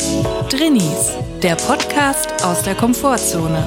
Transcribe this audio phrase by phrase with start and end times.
[0.00, 3.66] Drinnies, der Podcast aus der Komfortzone.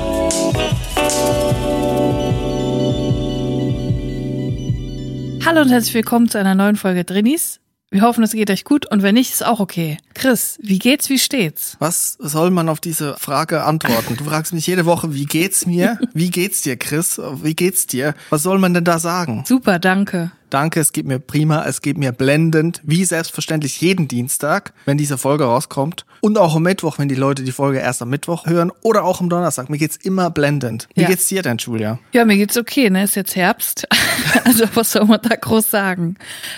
[5.46, 7.60] Hallo und herzlich willkommen zu einer neuen Folge Drinnies.
[7.92, 10.00] Wir hoffen, es geht euch gut und wenn nicht, ist auch okay.
[10.16, 11.78] Chris, wie geht's, wie steht's?
[11.78, 14.18] Was soll man auf diese Frage antworten?
[14.18, 16.00] Du fragst mich jede Woche, wie geht's mir?
[16.16, 17.22] Wie geht's dir, Chris?
[17.44, 18.16] Wie geht's dir?
[18.32, 19.44] Was soll man denn da sagen?
[19.46, 20.32] Super, danke.
[20.54, 25.18] Danke, es geht mir prima, es geht mir blendend, wie selbstverständlich jeden Dienstag, wenn diese
[25.18, 26.06] Folge rauskommt.
[26.22, 28.72] Und auch am Mittwoch, wenn die Leute die Folge erst am Mittwoch hören.
[28.84, 29.70] Oder auch am Donnerstag.
[29.72, 30.88] Mir geht's immer blendend.
[30.94, 31.08] Wie Ja.
[31.08, 31.98] geht's dir denn, Julia?
[32.12, 33.04] Ja, mir geht's okay, ne?
[33.04, 33.88] Ist jetzt Herbst.
[34.46, 36.16] Also was soll man da groß sagen?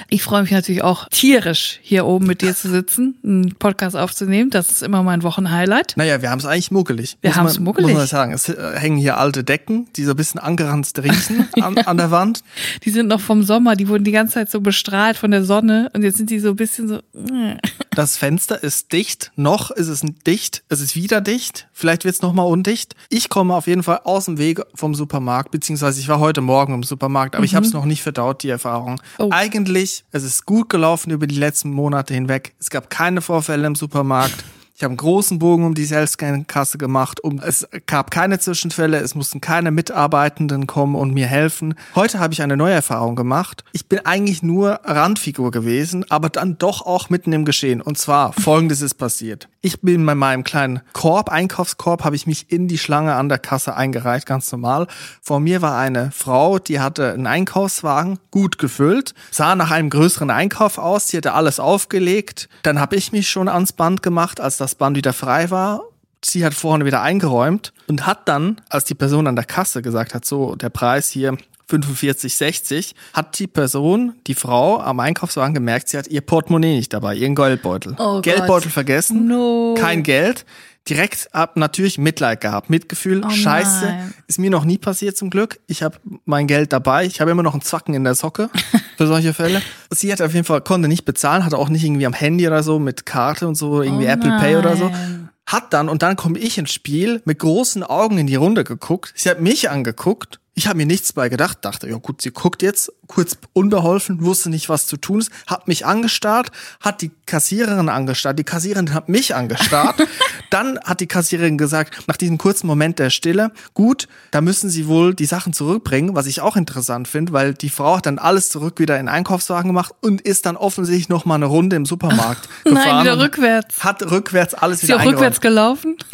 [0.10, 4.50] Ich freue mich natürlich auch tierisch, hier oben mit dir zu sitzen, einen Podcast aufzunehmen.
[4.50, 5.94] Das ist immer mein Wochenhighlight.
[5.98, 7.18] Naja, wir haben es eigentlich muckelig.
[7.22, 7.90] Wir haben's man- muckelig.
[7.92, 8.34] Muss man sagen.
[8.34, 12.12] Es äh, hängen hier alte Decken, die so ein bisschen angeranzt riechen an, an der
[12.12, 12.44] Wand.
[12.86, 15.90] Die sind noch vom Sommer, die wurden die ganze Zeit so bestrahlt von der Sonne
[15.94, 17.00] und jetzt sind die so ein bisschen so.
[17.96, 19.32] Das Fenster ist dicht.
[19.38, 20.64] Noch ist es dicht.
[20.68, 21.70] Es ist wieder dicht.
[21.72, 22.94] Vielleicht wird es nochmal undicht.
[23.08, 26.74] Ich komme auf jeden Fall aus dem Weg vom Supermarkt, beziehungsweise ich war heute Morgen
[26.74, 29.02] im Supermarkt, aber ich habe es noch nicht verdaut, die Erfahrung.
[29.18, 29.30] Oh.
[29.32, 32.54] Eigentlich, es ist gut gelaufen über die letzten Monate hinweg.
[32.60, 34.44] Es gab keine Vorfälle im Supermarkt.
[34.78, 37.24] Ich habe einen großen Bogen um die Selbstscan-Kasse gemacht.
[37.24, 41.76] Um, es gab keine Zwischenfälle, es mussten keine Mitarbeitenden kommen und mir helfen.
[41.96, 43.64] Heute habe ich eine neue Erfahrung gemacht.
[43.72, 47.80] Ich bin eigentlich nur Randfigur gewesen, aber dann doch auch mitten im Geschehen.
[47.80, 49.48] Und zwar, folgendes ist passiert.
[49.66, 53.40] Ich bin bei meinem kleinen Korb, Einkaufskorb, habe ich mich in die Schlange an der
[53.40, 54.86] Kasse eingereicht, ganz normal.
[55.24, 60.30] Vor mir war eine Frau, die hatte einen Einkaufswagen, gut gefüllt, sah nach einem größeren
[60.30, 62.48] Einkauf aus, die hatte alles aufgelegt.
[62.62, 65.82] Dann habe ich mich schon ans Band gemacht, als das Band wieder frei war.
[66.24, 70.14] Sie hat vorne wieder eingeräumt und hat dann, als die Person an der Kasse gesagt
[70.14, 71.40] hat, so der Preis hier
[71.70, 77.16] 45,60, hat die Person, die Frau am Einkaufswagen gemerkt, sie hat ihr Portemonnaie nicht dabei,
[77.16, 77.96] ihren Geldbeutel.
[78.00, 78.72] Oh Geldbeutel Gott.
[78.74, 79.76] vergessen, No.
[79.78, 80.46] kein Geld.
[80.88, 83.86] Direkt ab natürlich Mitleid gehabt, Mitgefühl, Oh Scheiße.
[83.86, 84.14] nein.
[84.28, 85.60] Ist mir noch nie passiert zum Glück.
[85.66, 87.06] Ich habe mein Geld dabei.
[87.08, 88.52] Ich habe immer noch einen Zacken in der Socke
[88.98, 89.64] für solche Fälle.
[89.90, 92.62] Sie hat auf jeden Fall konnte nicht bezahlen, hatte auch nicht irgendwie am Handy oder
[92.62, 94.90] so mit Karte und so irgendwie Oh Apple Pay oder so.
[94.90, 95.30] nein.
[95.48, 99.12] Hat dann und dann komme ich ins Spiel mit großen Augen in die Runde geguckt.
[99.16, 100.40] Sie hat mich angeguckt.
[100.58, 104.50] Ich habe mir nichts bei gedacht, dachte, ja gut, sie guckt jetzt, kurz unbeholfen, wusste
[104.50, 106.50] nicht, was zu tun ist, hat mich angestarrt,
[106.80, 110.02] hat die Kassiererin angestarrt, die Kassiererin hat mich angestarrt.
[110.52, 114.88] dann hat die Kassiererin gesagt, nach diesem kurzen Moment der Stille, gut, da müssen sie
[114.88, 118.48] wohl die Sachen zurückbringen, was ich auch interessant finde, weil die Frau hat dann alles
[118.48, 121.86] zurück wieder in den Einkaufswagen gemacht und ist dann offensichtlich noch mal eine Runde im
[121.86, 123.04] Supermarkt Nein, gefahren.
[123.04, 123.84] wieder und rückwärts.
[123.84, 125.98] Hat rückwärts alles Ist wieder auch rückwärts gelaufen?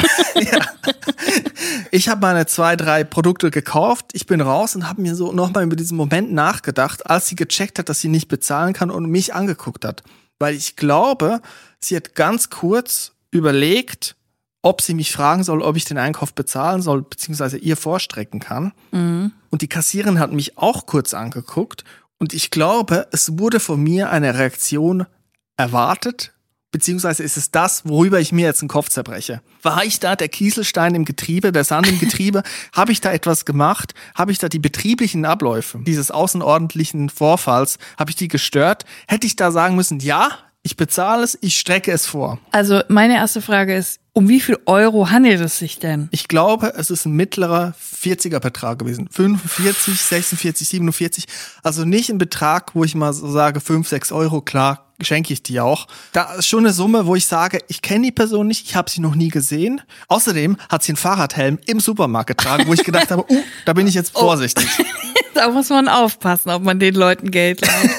[1.90, 4.06] Ich habe meine zwei, drei Produkte gekauft.
[4.12, 7.78] Ich bin raus und habe mir so nochmal über diesen Moment nachgedacht, als sie gecheckt
[7.78, 10.02] hat, dass sie nicht bezahlen kann und mich angeguckt hat.
[10.38, 11.42] Weil ich glaube,
[11.78, 14.16] sie hat ganz kurz überlegt,
[14.62, 18.72] ob sie mich fragen soll, ob ich den Einkauf bezahlen soll, beziehungsweise ihr vorstrecken kann.
[19.50, 21.84] Und die Kassiererin hat mich auch kurz angeguckt.
[22.18, 25.04] Und ich glaube, es wurde von mir eine Reaktion
[25.58, 26.31] erwartet,
[26.72, 29.40] beziehungsweise ist es das, worüber ich mir jetzt den Kopf zerbreche.
[29.62, 32.42] War ich da der Kieselstein im Getriebe, der Sand im Getriebe?
[32.72, 33.94] Habe ich da etwas gemacht?
[34.14, 38.84] Habe ich da die betrieblichen Abläufe dieses außerordentlichen Vorfalls, habe ich die gestört?
[39.06, 40.30] Hätte ich da sagen müssen, ja,
[40.62, 42.38] ich bezahle es, ich strecke es vor.
[42.52, 46.08] Also meine erste Frage ist, um wie viel Euro handelt es sich denn?
[46.12, 49.08] Ich glaube, es ist ein mittlerer 40er Betrag gewesen.
[49.10, 51.24] 45, 46, 47.
[51.62, 55.42] Also nicht ein Betrag, wo ich mal so sage, 5, 6 Euro, klar, schenke ich
[55.42, 55.86] die auch.
[56.12, 58.90] Da ist schon eine Summe, wo ich sage, ich kenne die Person nicht, ich habe
[58.90, 59.80] sie noch nie gesehen.
[60.08, 63.86] Außerdem hat sie einen Fahrradhelm im Supermarkt getragen, wo ich gedacht habe, uh, da bin
[63.86, 64.66] ich jetzt vorsichtig.
[65.34, 67.90] Da muss man aufpassen, ob man den Leuten Geld leiht.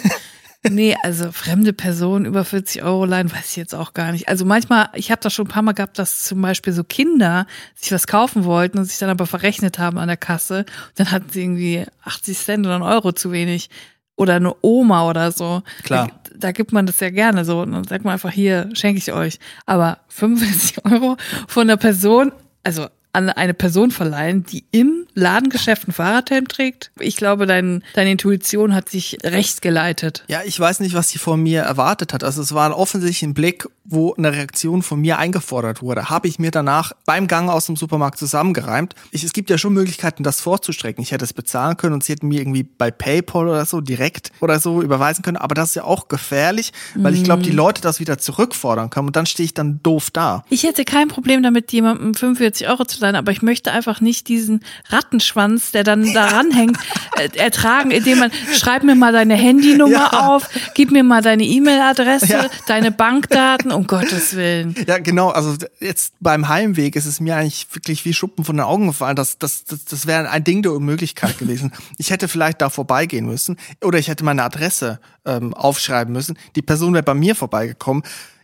[0.70, 4.30] Nee, also fremde Personen über 40 Euro leihen, weiß ich jetzt auch gar nicht.
[4.30, 7.48] Also manchmal, ich habe das schon ein paar Mal gehabt, dass zum Beispiel so Kinder
[7.76, 10.60] sich was kaufen wollten und sich dann aber verrechnet haben an der Kasse.
[10.60, 13.70] Und dann hatten sie irgendwie 80 Cent oder einen Euro zu wenig.
[14.16, 15.64] Oder eine Oma oder so.
[15.84, 16.08] Klar.
[16.24, 17.62] Da, da gibt man das ja gerne so.
[17.62, 19.40] Und dann sagt man einfach, hier, schenke ich euch.
[19.66, 21.18] Aber 45 Euro
[21.48, 22.32] von einer Person,
[22.64, 26.92] also an eine Person verleihen, die im Ladengeschäft einen Fahrradhelm trägt.
[27.00, 30.24] Ich glaube, dein, deine Intuition hat sich recht geleitet.
[30.28, 32.24] Ja, ich weiß nicht, was sie von mir erwartet hat.
[32.24, 36.10] Also es war offensichtlich ein Blick, wo eine Reaktion von mir eingefordert wurde.
[36.10, 38.96] Habe ich mir danach beim Gang aus dem Supermarkt zusammengereimt.
[39.12, 41.04] Ich, es gibt ja schon Möglichkeiten, das vorzustrecken.
[41.04, 44.32] Ich hätte es bezahlen können und sie hätten mir irgendwie bei PayPal oder so direkt
[44.42, 45.38] oder so überweisen können.
[45.38, 49.08] Aber das ist ja auch gefährlich, weil ich glaube, die Leute das wieder zurückfordern können
[49.08, 50.44] und dann stehe ich dann doof da.
[50.50, 54.30] Ich hätte kein Problem damit, jemandem 45 Euro zu sein, aber ich möchte einfach nicht
[54.30, 56.78] diesen Rattenschwanz, der dann daran hängt,
[57.18, 60.28] äh, ertragen, indem man, schreib mir mal deine Handynummer Ja.
[60.28, 62.46] auf, gib mir mal deine E-Mail-Adresse, Ja.
[62.68, 64.74] deine Bankdaten, um Gottes Willen.
[64.88, 65.30] Ja, genau.
[65.30, 69.16] Also jetzt beim Heimweg ist es mir eigentlich wirklich wie Schuppen von den Augen gefallen.
[69.16, 71.72] Das, das, das, das wäre ein Ding der Unmöglichkeit gewesen.
[71.98, 76.38] Ich hätte vielleicht da vorbeigehen müssen oder ich hätte meine Adresse ähm, aufschreiben müssen.
[76.56, 78.04] Die Person wäre bei mir vorbeigekommen.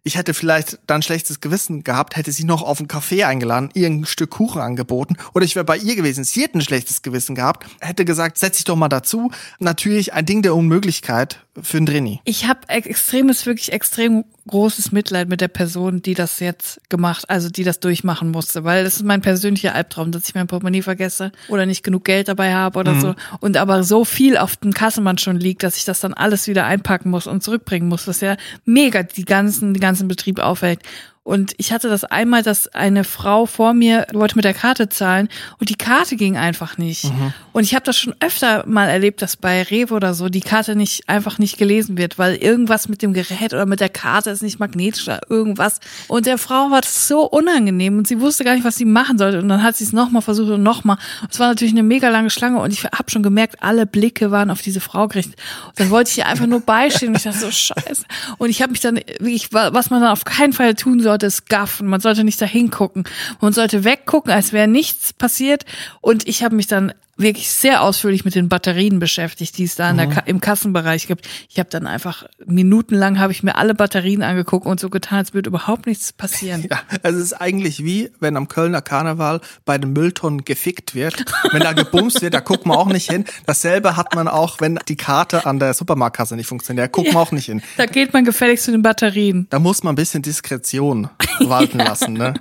[0.09, 3.85] Ich hätte vielleicht dann schlechtes Gewissen gehabt, hätte sie noch auf einen Café eingeladen, ihr
[3.85, 6.23] ein Stück Kuchen angeboten oder ich wäre bei ihr gewesen.
[6.23, 9.29] Sie hätte ein schlechtes Gewissen gehabt, hätte gesagt, setz dich doch mal dazu.
[9.59, 12.21] Natürlich ein Ding der Unmöglichkeit für einen Drini.
[12.23, 17.49] Ich habe extremes, wirklich extrem großes Mitleid mit der Person, die das jetzt gemacht, also
[17.49, 21.31] die das durchmachen musste, weil das ist mein persönlicher Albtraum, dass ich mein Portemonnaie vergesse
[21.47, 23.15] oder nicht genug Geld dabei habe oder so.
[23.39, 26.65] Und aber so viel auf dem Kassenband schon liegt, dass ich das dann alles wieder
[26.65, 30.79] einpacken muss und zurückbringen muss, was ja mega die ganzen, den ganzen Betrieb aufhält.
[31.23, 35.29] Und ich hatte das einmal, dass eine Frau vor mir wollte mit der Karte zahlen
[35.59, 37.11] und die Karte ging einfach nicht.
[37.51, 40.75] Und ich habe das schon öfter mal erlebt, dass bei Rewe oder so die Karte
[40.75, 44.41] nicht einfach nicht gelesen wird, weil irgendwas mit dem Gerät oder mit der Karte ist
[44.41, 45.79] nicht magnetisch oder irgendwas.
[46.07, 49.17] Und der Frau war das so unangenehm und sie wusste gar nicht, was sie machen
[49.17, 49.39] sollte.
[49.39, 50.97] Und dann hat sie es nochmal versucht und nochmal.
[51.29, 54.49] Es war natürlich eine mega lange Schlange und ich habe schon gemerkt, alle Blicke waren
[54.49, 55.35] auf diese Frau gerichtet.
[55.67, 58.05] Und dann wollte ich ihr einfach nur beistehen und ich dachte so, scheiße.
[58.37, 61.49] Und ich habe mich dann, wirklich, was man dann auf keinen Fall tun sollte, ist
[61.49, 61.87] gaffen.
[61.87, 63.03] Man sollte nicht da hingucken.
[63.41, 65.65] Man sollte weggucken, als wäre nichts passiert.
[66.01, 69.91] Und ich habe mich dann wirklich sehr ausführlich mit den Batterien beschäftigt, die es da
[69.93, 71.27] der Ka im Kassenbereich gibt.
[71.49, 75.33] Ich habe dann einfach minutenlang habe ich mir alle Batterien angeguckt und so getan, als
[75.33, 76.67] würde überhaupt nichts passieren.
[76.69, 81.25] Ja, es ist eigentlich wie, wenn am Kölner Karneval bei den Mülltonnen gefickt wird.
[81.51, 83.25] Wenn da gebumst wird, da guckt man auch nicht hin.
[83.47, 86.85] Dasselbe hat man auch, wenn die Karte an der Supermarktkasse nicht funktioniert.
[86.85, 87.61] Da guckt man auch nicht hin.
[87.77, 89.47] Da geht man gefälligst zu den Batterien.
[89.49, 92.33] Da muss man ein bisschen Diskretion walten lassen, ne?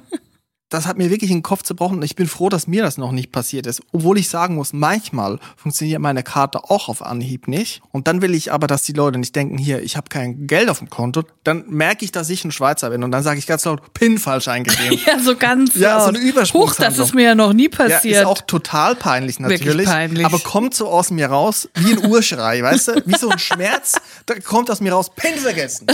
[0.71, 3.11] Das hat mir wirklich den Kopf zerbrochen und ich bin froh, dass mir das noch
[3.11, 3.81] nicht passiert ist.
[3.93, 7.81] Obwohl ich sagen muss, manchmal funktioniert meine Karte auch auf Anhieb nicht.
[7.91, 10.69] Und dann will ich aber, dass die Leute nicht denken, hier, ich habe kein Geld
[10.69, 11.23] auf dem Konto.
[11.43, 14.19] Dann merke ich, dass ich ein Schweizer bin und dann sage ich ganz laut, PIN
[14.19, 14.99] falsch eingegeben.
[15.07, 16.17] Ja, so ganz Ja, so laut.
[16.17, 16.69] eine Übersprungshandlung.
[16.69, 18.17] Huch, das ist mir ja noch nie Ja, passiert.
[18.17, 19.65] ist auch total peinlich natürlich.
[19.65, 20.27] Wirklich peinlich.
[20.27, 23.03] Aber kommt so aus mir raus wie ein Urschrei, weißt du?
[23.07, 23.95] Wie so ein Schmerz,
[24.27, 25.87] da kommt aus mir raus, Pin vergessen.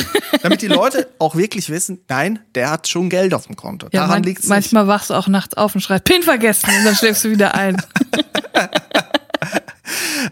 [0.42, 3.86] Damit die Leute auch wirklich wissen, nein, der hat schon Geld auf dem Konto.
[3.92, 4.63] ja, Daran liegt's nicht.
[4.72, 7.54] Manchmal wachst du auch nachts auf und schreist, Pin vergessen und dann schläfst du wieder
[7.54, 7.76] ein.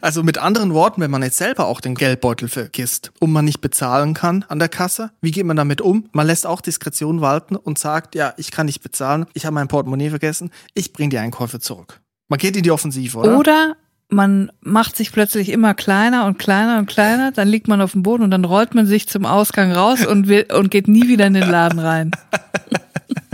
[0.00, 3.60] Also mit anderen Worten, wenn man jetzt selber auch den Geldbeutel vergisst und man nicht
[3.60, 6.08] bezahlen kann an der Kasse, wie geht man damit um?
[6.12, 9.68] Man lässt auch Diskretion walten und sagt, ja, ich kann nicht bezahlen, ich habe mein
[9.68, 12.00] Portemonnaie vergessen, ich bringe die Einkäufe zurück.
[12.28, 13.38] Man geht in die Offensive, oder?
[13.38, 13.76] Oder
[14.08, 18.02] man macht sich plötzlich immer kleiner und kleiner und kleiner, dann liegt man auf dem
[18.02, 21.26] Boden und dann rollt man sich zum Ausgang raus und, will, und geht nie wieder
[21.26, 22.10] in den Laden rein.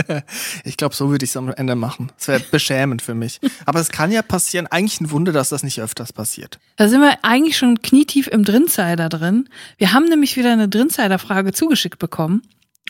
[0.63, 2.11] Ich glaube, so würde ich es am Ende machen.
[2.17, 3.39] Das wäre beschämend für mich.
[3.65, 4.67] Aber es kann ja passieren.
[4.67, 6.59] Eigentlich ein Wunder, dass das nicht öfters passiert.
[6.75, 9.49] Da sind wir eigentlich schon knietief im Drinsider drin.
[9.77, 12.41] Wir haben nämlich wieder eine Drinsider-Frage zugeschickt bekommen.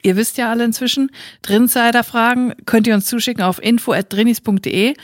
[0.02, 1.12] Ihr wisst ja alle inzwischen,
[1.42, 4.96] Drinsider-Fragen könnt ihr uns zuschicken auf info.drinis.de.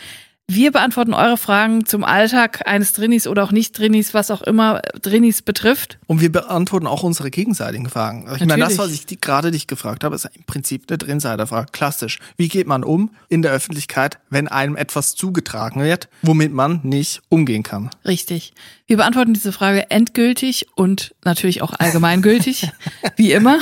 [0.48, 4.80] Wir beantworten eure Fragen zum Alltag eines Drinis oder auch nicht Drinis, was auch immer
[5.02, 5.98] Drinis betrifft.
[6.06, 8.28] Und wir beantworten auch unsere gegenseitigen Fragen.
[8.36, 8.78] Ich meine, das, Natürlich.
[8.78, 11.72] was ich die, gerade dich gefragt habe, ist im Prinzip eine Drinsider-Frage.
[11.72, 12.20] Klassisch.
[12.38, 17.22] Wie geht man um in der Öffentlichkeit, wenn einem etwas zugetragen wird, womit man nicht
[17.30, 17.90] umgehen kann?
[18.06, 18.54] Richtig.
[18.86, 22.70] Wir beantworten diese Frage endgültig und natürlich auch allgemeingültig,
[23.16, 23.58] wie immer.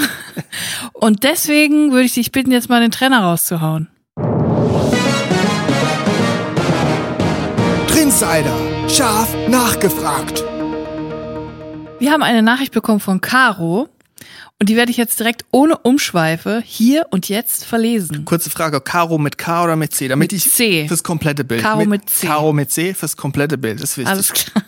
[0.92, 3.88] Und deswegen würde ich dich bitten, jetzt mal den Trenner rauszuhauen.
[8.24, 8.90] Drinsider.
[8.90, 10.44] Scharf nachgefragt.
[12.00, 13.90] Wir haben eine Nachricht bekommen von Caro
[14.60, 18.24] und die werde ich jetzt direkt ohne Umschweife hier und jetzt verlesen.
[18.24, 20.08] Kurze Frage, Caro mit K oder mit C?
[20.08, 20.88] Damit Mit ich C.
[20.88, 21.64] fürs komplette Bild.
[21.64, 22.28] Caro mit C.
[22.28, 24.14] Caro mit C fürs komplette Bild, das ist wichtig.
[24.14, 24.64] Alles klar.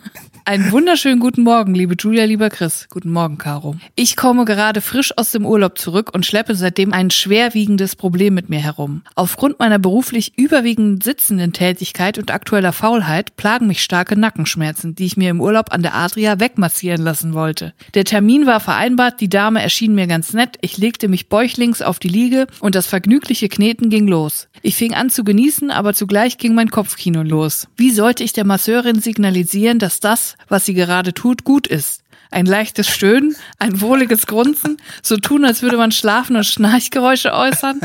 [0.47, 2.85] Einen wunderschönen guten Morgen, liebe Julia, lieber Chris.
[2.91, 3.77] Guten Morgen, Caro.
[3.95, 8.47] Ich komme gerade frisch aus dem Urlaub zurück und schleppe seitdem ein schwerwiegendes Problem mit
[8.47, 9.01] mir herum.
[9.15, 15.17] Aufgrund meiner beruflich überwiegend sitzenden Tätigkeit und aktueller Faulheit plagen mich starke Nackenschmerzen, die ich
[15.17, 17.73] mir im Urlaub an der Adria wegmassieren lassen wollte.
[17.95, 21.97] Der Termin war vereinbart, die Dame erschien mir ganz nett, ich legte mich bäuchlings auf
[21.97, 24.47] die Liege und das vergnügliche Kneten ging los.
[24.61, 27.67] Ich fing an zu genießen, aber zugleich ging mein Kopfkino los.
[27.77, 32.01] Wie sollte ich der Masseurin signalisieren, dass das, was sie gerade tut, gut ist?
[32.31, 37.79] Ein leichtes Stöhnen, ein wohliges Grunzen, so tun, als würde man schlafen und Schnarchgeräusche äußern?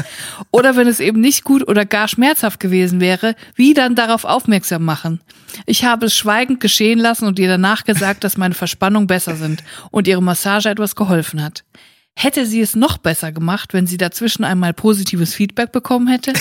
[0.51, 4.85] Oder wenn es eben nicht gut oder gar schmerzhaft gewesen wäre, wie dann darauf aufmerksam
[4.85, 5.21] machen?
[5.67, 9.63] Ich habe es schweigend geschehen lassen und ihr danach gesagt, dass meine Verspannungen besser sind
[9.91, 11.65] und ihre Massage etwas geholfen hat.
[12.17, 16.35] Hätte sie es noch besser gemacht, wenn sie dazwischen einmal positives Feedback bekommen hätte?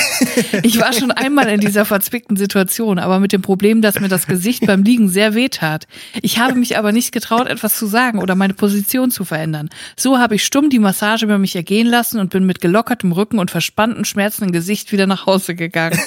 [0.63, 4.27] Ich war schon einmal in dieser verzwickten Situation, aber mit dem Problem, dass mir das
[4.27, 5.87] Gesicht beim Liegen sehr weh tat.
[6.21, 9.69] Ich habe mich aber nicht getraut, etwas zu sagen oder meine Position zu verändern.
[9.95, 13.39] So habe ich stumm die Massage über mich ergehen lassen und bin mit gelockertem Rücken
[13.39, 15.99] und verspanntem, schmerzenden Gesicht wieder nach Hause gegangen.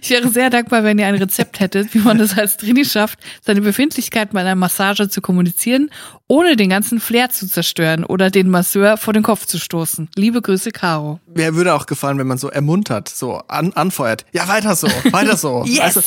[0.00, 3.18] Ich wäre sehr dankbar, wenn ihr ein Rezept hättet, wie man es als Trini schafft,
[3.44, 5.90] seine Befindlichkeit bei einer Massage zu kommunizieren,
[6.28, 10.10] ohne den ganzen Flair zu zerstören oder den Masseur vor den Kopf zu stoßen.
[10.16, 11.18] Liebe Grüße, Caro.
[11.34, 14.26] Mir würde auch gefallen, wenn man so ermuntert, so an, anfeuert.
[14.32, 15.64] Ja, weiter so, weiter so.
[15.66, 15.80] Yes.
[15.80, 16.00] Also,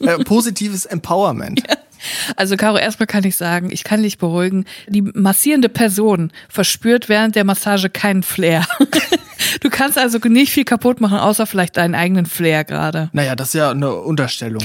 [0.00, 1.62] äh, positives Empowerment.
[2.34, 7.36] Also Caro, erstmal kann ich sagen, ich kann dich beruhigen, die massierende Person verspürt während
[7.36, 8.66] der Massage keinen Flair.
[9.60, 13.10] Du kannst also nicht viel kaputt machen, außer vielleicht deinen eigenen Flair gerade.
[13.12, 14.62] Naja, das ist ja eine Unterstellung.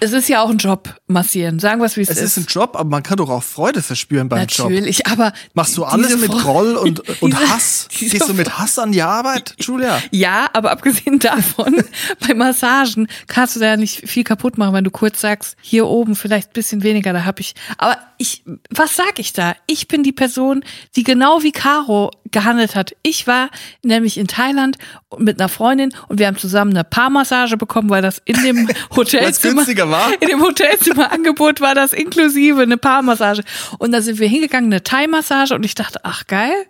[0.00, 1.58] Es ist ja auch ein Job, massieren.
[1.58, 3.82] Sagen wir es, wie es, Es ist ein Job, aber man kann doch auch Freude
[3.82, 4.70] verspüren beim Job.
[4.70, 7.88] Natürlich, aber Machst du alles mit Groll und, und diese- Hass?
[8.00, 10.00] diese Gehst du mit Hass an die Arbeit, Julia?
[10.10, 11.82] Ja, aber abgesehen davon,
[12.26, 16.14] bei Massagen kannst du da nicht viel kaputt machen, wenn du kurz sagst, hier oben
[16.16, 17.54] vielleicht ein bisschen weniger, da hab ich.
[17.78, 19.54] Aber ich, was sag ich da?
[19.66, 20.64] Ich bin die Person,
[20.96, 22.94] die genau wie Caro gehandelt hat.
[23.02, 23.50] Ich war
[23.82, 24.78] nämlich in Thailand
[25.18, 29.54] mit einer Freundin und wir haben zusammen eine Paarmassage bekommen, weil das in dem Hotelzimmer,
[29.54, 30.10] günstiger war?
[30.20, 33.42] in dem Hotelzimmerangebot war das inklusive eine Paarmassage.
[33.78, 36.66] Und da sind wir hingegangen, eine Thai-Massage und ich dachte, ach geil.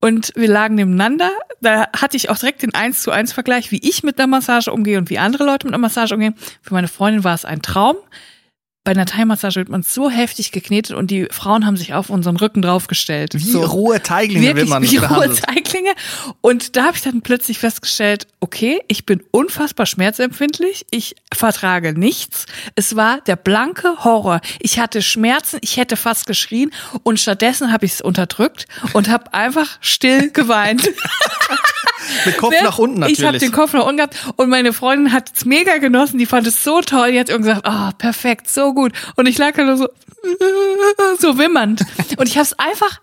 [0.00, 1.30] Und wir lagen nebeneinander.
[1.60, 4.70] Da hatte ich auch direkt den 1 zu 1 Vergleich, wie ich mit einer Massage
[4.70, 6.34] umgehe und wie andere Leute mit einer Massage umgehen.
[6.60, 7.96] Für meine Freundin war es ein Traum.
[8.86, 12.36] Bei einer Thai-Massage wird man so heftig geknetet und die Frauen haben sich auf unseren
[12.36, 13.34] Rücken draufgestellt.
[13.34, 13.64] Wie so.
[13.64, 15.34] rohe Teiglinge wird Wirklich man wie rohe.
[15.34, 15.90] Teiglinge.
[16.40, 20.86] Und da habe ich dann plötzlich festgestellt, okay, ich bin unfassbar schmerzempfindlich.
[20.92, 22.46] Ich vertrage nichts.
[22.76, 24.40] Es war der blanke Horror.
[24.60, 26.70] Ich hatte Schmerzen, ich hätte fast geschrien
[27.02, 30.88] und stattdessen habe ich es unterdrückt und habe einfach still geweint.
[32.24, 33.42] Mit Kopf nach unten Ich habe natürlich.
[33.42, 36.62] den Kopf nach unten gehabt und meine Freundin hat es mega genossen, die fand es
[36.62, 38.92] so toll, die hat irgendwie gesagt, ah, perfekt, so gut.
[39.16, 39.88] Und ich lag da nur so,
[41.18, 41.82] so wimmernd.
[42.16, 43.00] Und ich habe es einfach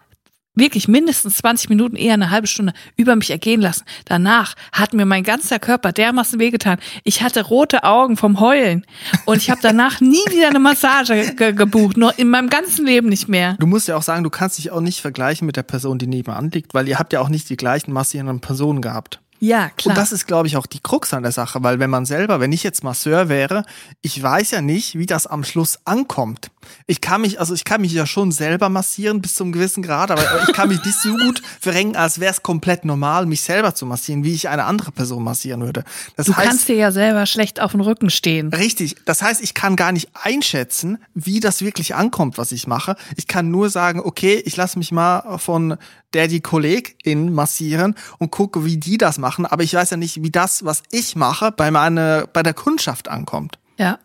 [0.56, 3.84] wirklich mindestens 20 Minuten, eher eine halbe Stunde über mich ergehen lassen.
[4.06, 6.78] Danach hat mir mein ganzer Körper dermaßen wehgetan.
[7.04, 8.86] Ich hatte rote Augen vom Heulen.
[9.26, 11.98] Und ich habe danach nie wieder eine Massage ge gebucht.
[11.98, 13.56] Nur in meinem ganzen Leben nicht mehr.
[13.60, 16.08] Du musst ja auch sagen, du kannst dich auch nicht vergleichen mit der Person, die
[16.08, 19.20] nebenan liegt, weil ihr habt ja auch nicht die gleichen massierenden Personen gehabt.
[19.44, 19.92] Ja, klar.
[19.92, 22.40] Und das ist, glaube ich, auch die Krux an der Sache, weil wenn man selber,
[22.40, 23.66] wenn ich jetzt Masseur wäre,
[24.02, 26.50] ich weiß ja nicht, wie das am Schluss ankommt.
[26.88, 30.12] Ich kann mich, also ich kann mich ja schon selber massieren bis zum gewissen Grad,
[30.12, 33.76] aber ich kann mich nicht so gut verrenken, als wäre es komplett normal, mich selber
[33.76, 35.84] zu massieren, wie ich eine andere Person massieren würde.
[36.16, 38.54] Das du heißt, kannst dir ja selber schlecht auf den Rücken stehen.
[38.54, 38.96] Richtig.
[39.06, 42.96] Das heißt, ich kann gar nicht einschätzen, wie das wirklich ankommt, was ich mache.
[43.16, 45.78] Ich kann nur sagen, okay, ich lasse mich mal von
[46.14, 49.46] der die Kollegin massieren und gucke, wie die das machen.
[49.46, 53.08] Aber ich weiß ja nicht, wie das, was ich mache, bei meiner, bei der Kundschaft
[53.08, 53.58] ankommt.
[53.78, 54.00] Ja.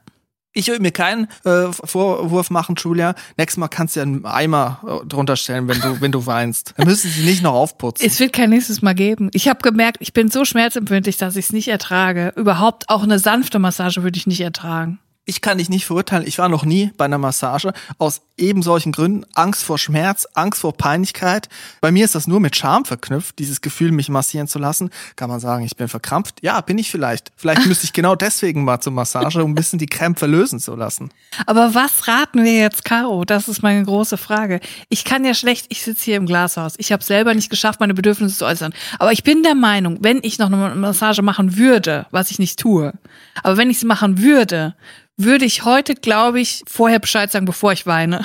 [0.52, 3.14] Ich will mir keinen äh, Vorwurf machen, Julia.
[3.37, 6.75] Nächstes Mal kannst du ja einen Eimer äh, drunter stellen, wenn du, wenn du weinst.
[6.76, 8.07] Dann müssen sie nicht noch aufputzen.
[8.07, 9.31] Es wird kein nächstes Mal geben.
[9.33, 12.33] Ich habe gemerkt, ich bin so schmerzempfindlich, dass ich es nicht ertrage.
[12.37, 14.99] Überhaupt auch eine sanfte Massage würde ich nicht ertragen.
[15.28, 16.26] Ich kann dich nicht verurteilen.
[16.26, 17.75] Ich war noch nie bei einer Massage.
[17.99, 19.26] Aus eben solchen Gründen.
[19.35, 21.50] Angst vor Schmerz, Angst vor Peinlichkeit.
[21.82, 24.88] Bei mir ist das nur mit Scham verknüpft, dieses Gefühl, mich massieren zu lassen.
[25.16, 26.42] Kann man sagen, ich bin verkrampft?
[26.42, 27.30] Ja, bin ich vielleicht.
[27.37, 30.75] Vielleicht müsste ich genau deswegen mal zur Massage, um ein bisschen die Krämpfe lösen zu
[30.75, 31.11] lassen.
[31.44, 33.26] Aber was raten wir jetzt, Caro?
[33.26, 34.61] Das ist meine große Frage.
[34.88, 36.73] Ich kann ja schlecht, ich sitze hier im Glashaus.
[36.78, 38.73] Ich habe selber nicht geschafft, meine Bedürfnisse zu äußern.
[38.99, 42.58] Aber ich bin der Meinung, wenn ich noch eine Massage machen würde, was ich nicht
[42.58, 42.94] tue,
[43.42, 44.75] aber wenn ich sie machen würde,
[45.19, 48.25] würde ich heute, glaube ich, vorher Bescheid sagen, bevor ich weine.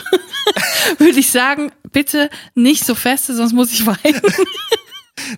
[0.99, 4.21] würde ich sagen, bitte nicht so feste, sonst muss ich weinen.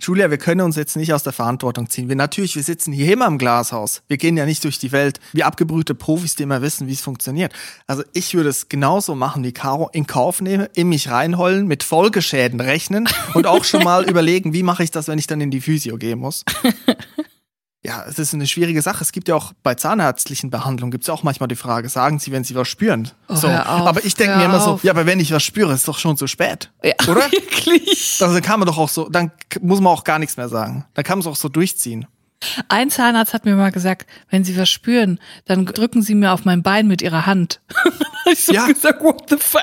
[0.01, 2.09] Julia, wir können uns jetzt nicht aus der Verantwortung ziehen.
[2.09, 4.01] Wir natürlich, wir sitzen hier immer im Glashaus.
[4.07, 7.01] Wir gehen ja nicht durch die Welt wie abgebrühte Profis, die immer wissen, wie es
[7.01, 7.53] funktioniert.
[7.87, 11.83] Also ich würde es genauso machen wie Caro, in Kauf nehmen, in mich reinholen, mit
[11.83, 15.51] Folgeschäden rechnen und auch schon mal überlegen, wie mache ich das, wenn ich dann in
[15.51, 16.43] die Physio gehen muss.
[17.85, 19.03] Ja, es ist eine schwierige Sache.
[19.03, 22.31] Es gibt ja auch bei zahnärztlichen Behandlungen gibt es auch manchmal die Frage, sagen Sie,
[22.31, 23.11] wenn Sie was spüren.
[23.27, 23.47] Oh, so.
[23.47, 24.83] auf, aber ich denke mir immer so, auf.
[24.83, 26.71] ja, aber wenn ich was spüre, ist doch schon zu spät.
[26.83, 27.21] Ja, Oder?
[27.31, 28.17] Wirklich.
[28.19, 30.85] Also dann kann man doch auch so, dann muss man auch gar nichts mehr sagen.
[30.95, 32.07] Dann kann man es auch so durchziehen.
[32.67, 36.45] Ein Zahnarzt hat mir mal gesagt, wenn Sie was spüren, dann drücken Sie mir auf
[36.45, 37.59] mein Bein mit Ihrer Hand.
[38.31, 38.67] ich so Ja.
[38.67, 39.61] gesagt, what the fuck?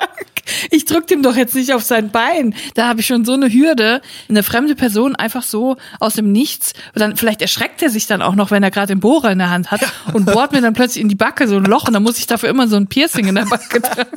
[0.71, 2.55] Ich drück dem doch jetzt nicht auf sein Bein.
[2.75, 6.73] Da habe ich schon so eine Hürde, eine fremde Person einfach so aus dem Nichts.
[6.95, 9.39] Und dann vielleicht erschreckt er sich dann auch noch, wenn er gerade den Bohrer in
[9.39, 11.93] der Hand hat und bohrt mir dann plötzlich in die Backe so ein Loch und
[11.93, 14.11] dann muss ich dafür immer so ein Piercing in der Backe tragen.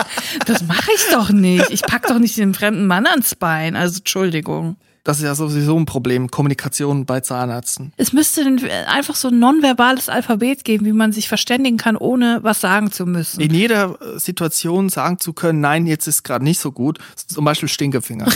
[0.47, 1.69] Das mache ich doch nicht.
[1.69, 3.75] Ich pack doch nicht den fremden Mann ans Bein.
[3.75, 4.77] Also Entschuldigung.
[5.05, 7.93] Das ist ja sowieso ein Problem, Kommunikation bei Zahnärzten.
[7.95, 8.41] Es müsste
[8.87, 13.05] einfach so ein nonverbales Alphabet geben, wie man sich verständigen kann, ohne was sagen zu
[13.05, 13.39] müssen.
[13.39, 16.97] In jeder äh, Situation sagen zu können, nein, jetzt ist gerade nicht so gut.
[17.27, 18.25] Zum Beispiel Stinkefinger.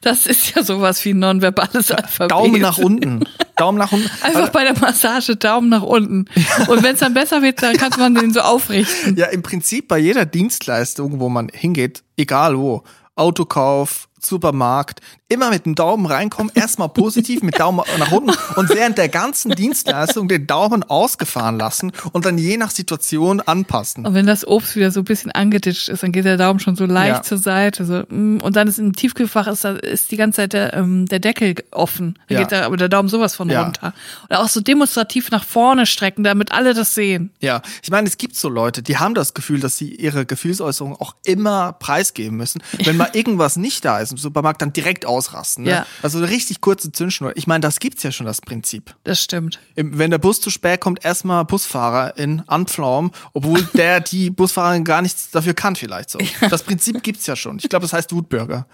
[0.00, 2.30] Das ist ja sowas wie ein nonverbales Alphabet.
[2.30, 3.24] Daumen nach unten.
[3.56, 4.08] Daumen nach unten.
[4.22, 6.26] Einfach bei der Massage Daumen nach unten.
[6.68, 9.16] Und wenn es dann besser wird, dann kann man den so aufrichten.
[9.16, 12.82] Ja, im Prinzip bei jeder Dienstleistung, wo man hingeht, egal wo,
[13.14, 15.00] Autokauf, Supermarkt,
[15.32, 19.54] immer mit dem Daumen reinkommen, erstmal positiv mit Daumen nach unten und während der ganzen
[19.54, 24.06] Dienstleistung den Daumen ausgefahren lassen und dann je nach Situation anpassen.
[24.06, 26.76] Und wenn das Obst wieder so ein bisschen angeditscht ist, dann geht der Daumen schon
[26.76, 27.22] so leicht Ja.
[27.22, 27.84] zur Seite.
[27.84, 31.06] So, mm, und dann ist im Tiefkühlfach ist, da, ist die ganze Zeit der, ähm,
[31.06, 32.18] der Deckel offen.
[32.28, 32.42] Dann Ja.
[32.42, 33.62] geht da aber der Daumen sowas von Ja.
[33.62, 33.94] runter.
[34.28, 37.30] Und auch so demonstrativ nach vorne strecken, damit alle das sehen.
[37.40, 40.94] Ja, ich meine, es gibt so Leute, die haben das Gefühl, dass sie ihre Gefühlsäußerung
[41.00, 42.62] auch immer preisgeben müssen.
[42.84, 45.64] Wenn mal irgendwas nicht da ist im Supermarkt, dann direkt ausrasten.
[45.64, 45.70] Ne?
[45.70, 45.86] Ja.
[46.02, 47.32] Also eine richtig kurze Zündschnur.
[47.36, 48.94] Ich meine, das gibt's ja schon, das Prinzip.
[49.04, 49.60] Das stimmt.
[49.74, 54.84] Im- Wenn der Bus zu spät kommt, erstmal Busfahrer in anpflaumen, obwohl der die Busfahrerin
[54.84, 56.18] gar nichts dafür kann vielleicht so.
[56.50, 57.58] Das Prinzip gibt's ja schon.
[57.58, 58.66] Ich glaube, das heißt Wutbürger.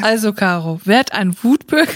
[0.00, 1.92] Also, Caro, werd ein Wutbürger.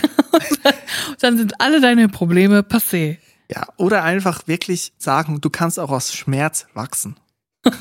[1.21, 3.17] dann sind alle deine Probleme passé.
[3.51, 7.17] Ja, oder einfach wirklich sagen, du kannst auch aus Schmerz wachsen.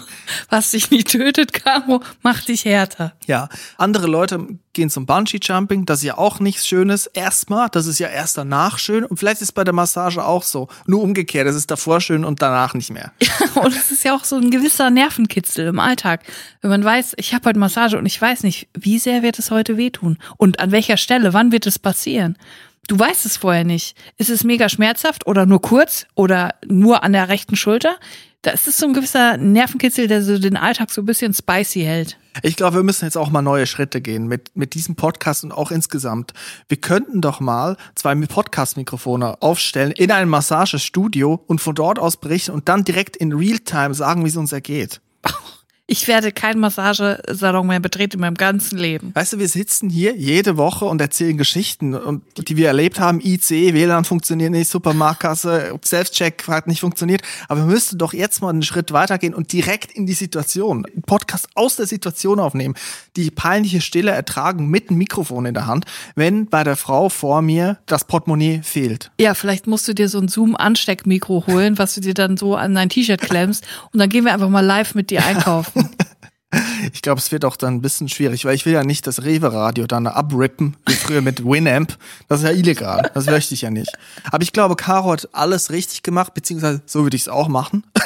[0.49, 3.13] Was dich nicht tötet, Caro, macht dich härter.
[3.25, 7.07] Ja, andere Leute gehen zum Bungee-Jumping, das ist ja auch nichts Schönes.
[7.07, 9.03] Erstmal, das ist ja erst danach schön.
[9.03, 10.67] Und vielleicht ist es bei der Massage auch so.
[10.85, 13.11] Nur umgekehrt, es ist davor schön und danach nicht mehr.
[13.55, 16.23] Und es ist ja auch so ein gewisser Nervenkitzel im Alltag.
[16.61, 19.51] Wenn man weiß, ich habe heute Massage und ich weiß nicht, wie sehr wird es
[19.51, 22.37] heute wehtun und an welcher Stelle, wann wird es passieren.
[22.91, 23.95] Du weißt es vorher nicht.
[24.17, 27.95] Ist es mega schmerzhaft oder nur kurz oder nur an der rechten Schulter?
[28.41, 31.83] Da ist es so ein gewisser Nervenkitzel, der so den Alltag so ein bisschen spicy
[31.83, 32.17] hält.
[32.43, 35.53] Ich glaube, wir müssen jetzt auch mal neue Schritte gehen mit, mit diesem Podcast und
[35.53, 36.33] auch insgesamt.
[36.67, 42.51] Wir könnten doch mal zwei Podcast-Mikrofone aufstellen in einem Massagestudio und von dort aus berichten
[42.51, 44.99] und dann direkt in Realtime sagen, wie es uns ergeht.
[45.91, 49.11] Ich werde keinen Massagesalon mehr betreten in meinem ganzen Leben.
[49.13, 53.19] Weißt du, wir sitzen hier jede Woche und erzählen Geschichten, und, die wir erlebt haben.
[53.19, 57.23] IC, WLAN funktioniert nicht, Supermarktkasse, Self-Check hat nicht funktioniert.
[57.49, 61.01] Aber wir müssten doch jetzt mal einen Schritt weitergehen und direkt in die Situation, einen
[61.01, 62.75] Podcast aus der Situation aufnehmen,
[63.17, 65.83] die peinliche Stille ertragen mit einem Mikrofon in der Hand,
[66.15, 69.11] wenn bei der Frau vor mir das Portemonnaie fehlt.
[69.19, 72.75] Ja, vielleicht musst du dir so ein Zoom-Ansteckmikro holen, was du dir dann so an
[72.75, 75.80] dein T-Shirt klemmst und dann gehen wir einfach mal live mit dir einkaufen.
[76.93, 79.23] Ich glaube, es wird auch dann ein bisschen schwierig, weil ich will ja nicht das
[79.23, 81.97] Rewe-Radio dann abrippen, wie früher mit Winamp.
[82.27, 83.09] Das ist ja illegal.
[83.13, 83.89] Das möchte ich ja nicht.
[84.31, 87.83] Aber ich glaube, Caro hat alles richtig gemacht, beziehungsweise so würde ich es auch machen.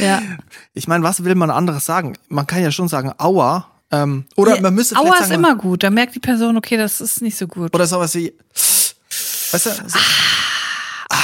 [0.00, 0.20] Ja.
[0.74, 2.16] Ich meine, was will man anderes sagen?
[2.28, 3.66] Man kann ja schon sagen, aua.
[3.90, 5.82] Ähm, oder Ja, man müsste Aua vielleicht ist sagen, immer gut.
[5.82, 7.74] Da merkt die Person, okay, das ist nicht so gut.
[7.74, 8.32] oder sowas wie,
[9.52, 9.98] weißt du, so,
[11.10, 11.16] ah,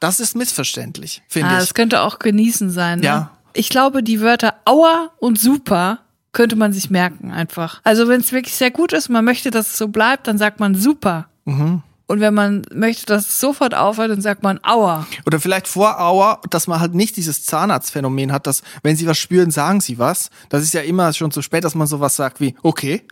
[0.00, 1.58] das ist missverständlich, finde Ah, ich.
[1.60, 3.00] das könnte auch genießen sein.
[3.00, 3.06] Ne?
[3.06, 3.30] Ja.
[3.52, 6.00] Ich glaube, die Wörter Aua und Super
[6.32, 7.80] könnte man sich merken einfach.
[7.84, 10.38] Also wenn es wirklich sehr gut ist und man möchte, dass es so bleibt, dann
[10.38, 11.28] sagt man Super.
[11.44, 11.82] Mhm.
[12.06, 15.06] Und wenn man möchte, dass es sofort aufhört, dann sagt man Aua.
[15.26, 19.18] Oder vielleicht vor Aua, dass man halt nicht dieses Zahnarztphänomen hat, dass wenn sie was
[19.18, 20.30] spüren, sagen sie was.
[20.48, 23.02] Das ist ja immer schon zu spät, dass man sowas sagt wie, okay.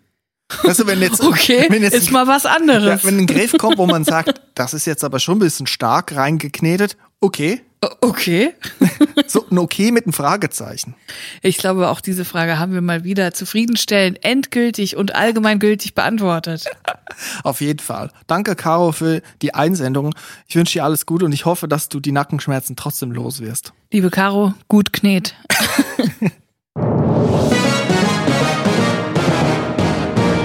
[0.62, 3.04] Weißt du, wenn jetzt, Okay, wenn jetzt ist mal was ja, anderes.
[3.04, 6.16] wenn ein Griff kommt, wo man sagt, das ist jetzt aber schon ein bisschen stark
[6.16, 7.60] reingeknetet, okay.
[7.80, 8.54] Okay.
[9.28, 10.94] So ein okay mit einem Fragezeichen.
[11.42, 16.66] Ich glaube, auch diese Frage haben wir mal wieder zufriedenstellend, endgültig und allgemeingültig beantwortet.
[17.42, 18.10] Auf jeden Fall.
[18.26, 20.14] Danke, Caro, für die Einsendung.
[20.46, 23.72] Ich wünsche dir alles Gute und ich hoffe, dass du die Nackenschmerzen trotzdem los wirst.
[23.90, 25.34] Liebe Caro, gut knet.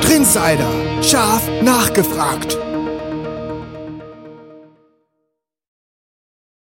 [0.01, 0.69] Trinsider.
[1.03, 2.57] Scharf nachgefragt.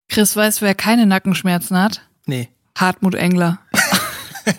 [0.09, 2.03] Chris weiß, wer keine Nackenschmerzen hat?
[2.27, 2.49] Nee.
[2.77, 3.59] Hartmut Engler.
[4.45, 4.55] das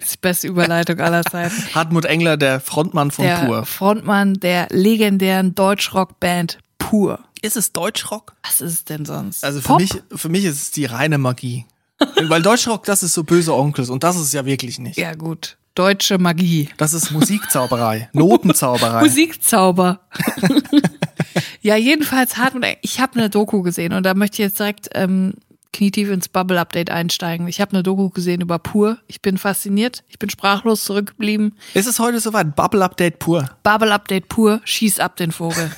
[0.00, 1.54] ist die beste Überleitung aller Zeiten.
[1.74, 3.66] Hartmut Engler, der Frontmann von Der Pur.
[3.66, 7.20] Frontmann der legendären Deutschrock-Band Pur.
[7.42, 8.34] Ist es Deutschrock?
[8.44, 9.44] Was ist es denn sonst?
[9.44, 9.80] Also für Pop?
[9.80, 11.66] mich, für mich ist es die reine Magie.
[12.22, 14.98] Weil Deutschrock, das ist so böse Onkels und das ist es ja wirklich nicht.
[14.98, 15.56] Ja, gut.
[15.74, 16.68] Deutsche Magie.
[16.76, 19.00] Das ist Musikzauberei, Notenzauberei.
[19.04, 20.00] Musikzauber.
[21.60, 22.64] Ja, jedenfalls Hartmut.
[22.82, 25.34] Ich habe eine Doku gesehen und da möchte ich jetzt direkt ähm,
[25.72, 27.48] knietief ins Bubble-Update einsteigen.
[27.48, 28.98] Ich habe eine Doku gesehen über Pur.
[29.06, 30.04] Ich bin fasziniert.
[30.08, 31.56] Ich bin sprachlos zurückgeblieben.
[31.74, 32.54] Ist es heute soweit?
[32.54, 33.48] Bubble Update pur.
[33.62, 34.60] Bubble-Update pur.
[34.64, 35.70] Schieß ab den Vogel.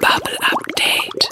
[0.00, 1.28] Bubble-Update.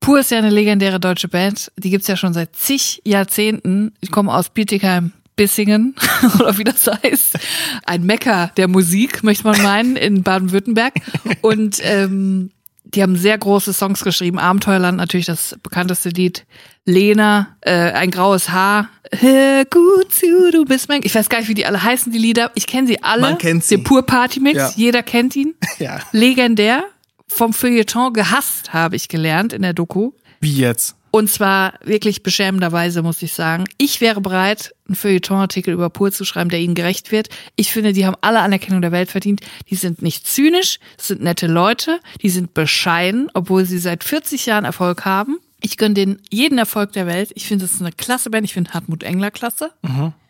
[0.00, 1.72] Pur ist ja eine legendäre deutsche Band.
[1.76, 3.92] Die gibt's ja schon seit zig Jahrzehnten.
[4.00, 5.12] Ich komme aus Bietigheim.
[5.36, 5.94] Bissingen
[6.40, 7.38] oder wie das heißt,
[7.84, 10.94] ein Mecker der Musik, möchte man meinen, in Baden-Württemberg.
[11.42, 12.50] Und ähm,
[12.84, 14.38] die haben sehr große Songs geschrieben.
[14.38, 16.46] Abenteuerland natürlich das bekannteste Lied.
[16.84, 18.88] Lena, äh, ein graues Haar.
[19.12, 21.00] Hör gut zu, du bist mein.
[21.02, 22.52] Ich weiß gar nicht, wie die alle heißen, die Lieder.
[22.54, 23.22] Ich kenne sie alle.
[23.22, 23.76] Man kennt sie.
[23.76, 24.56] Den Pur Party Mix.
[24.56, 24.72] Ja.
[24.76, 25.54] Jeder kennt ihn.
[25.78, 26.00] Ja.
[26.12, 26.84] Legendär.
[27.28, 30.12] Vom Feuilleton gehasst, habe ich gelernt in der Doku.
[30.40, 30.94] Wie jetzt?
[31.16, 33.64] Und zwar wirklich beschämenderweise, muss ich sagen.
[33.78, 37.30] Ich wäre bereit, einen Feuilleton-Artikel über Pur zu schreiben, der ihnen gerecht wird.
[37.56, 39.40] Ich finde, die haben alle Anerkennung der Welt verdient.
[39.70, 44.66] Die sind nicht zynisch, sind nette Leute, die sind bescheiden, obwohl sie seit 40 Jahren
[44.66, 45.38] Erfolg haben.
[45.62, 47.32] Ich gönne denen jeden Erfolg der Welt.
[47.34, 48.44] Ich finde, das ist eine klasse Band.
[48.44, 49.70] Ich finde Hartmut Engler klasse.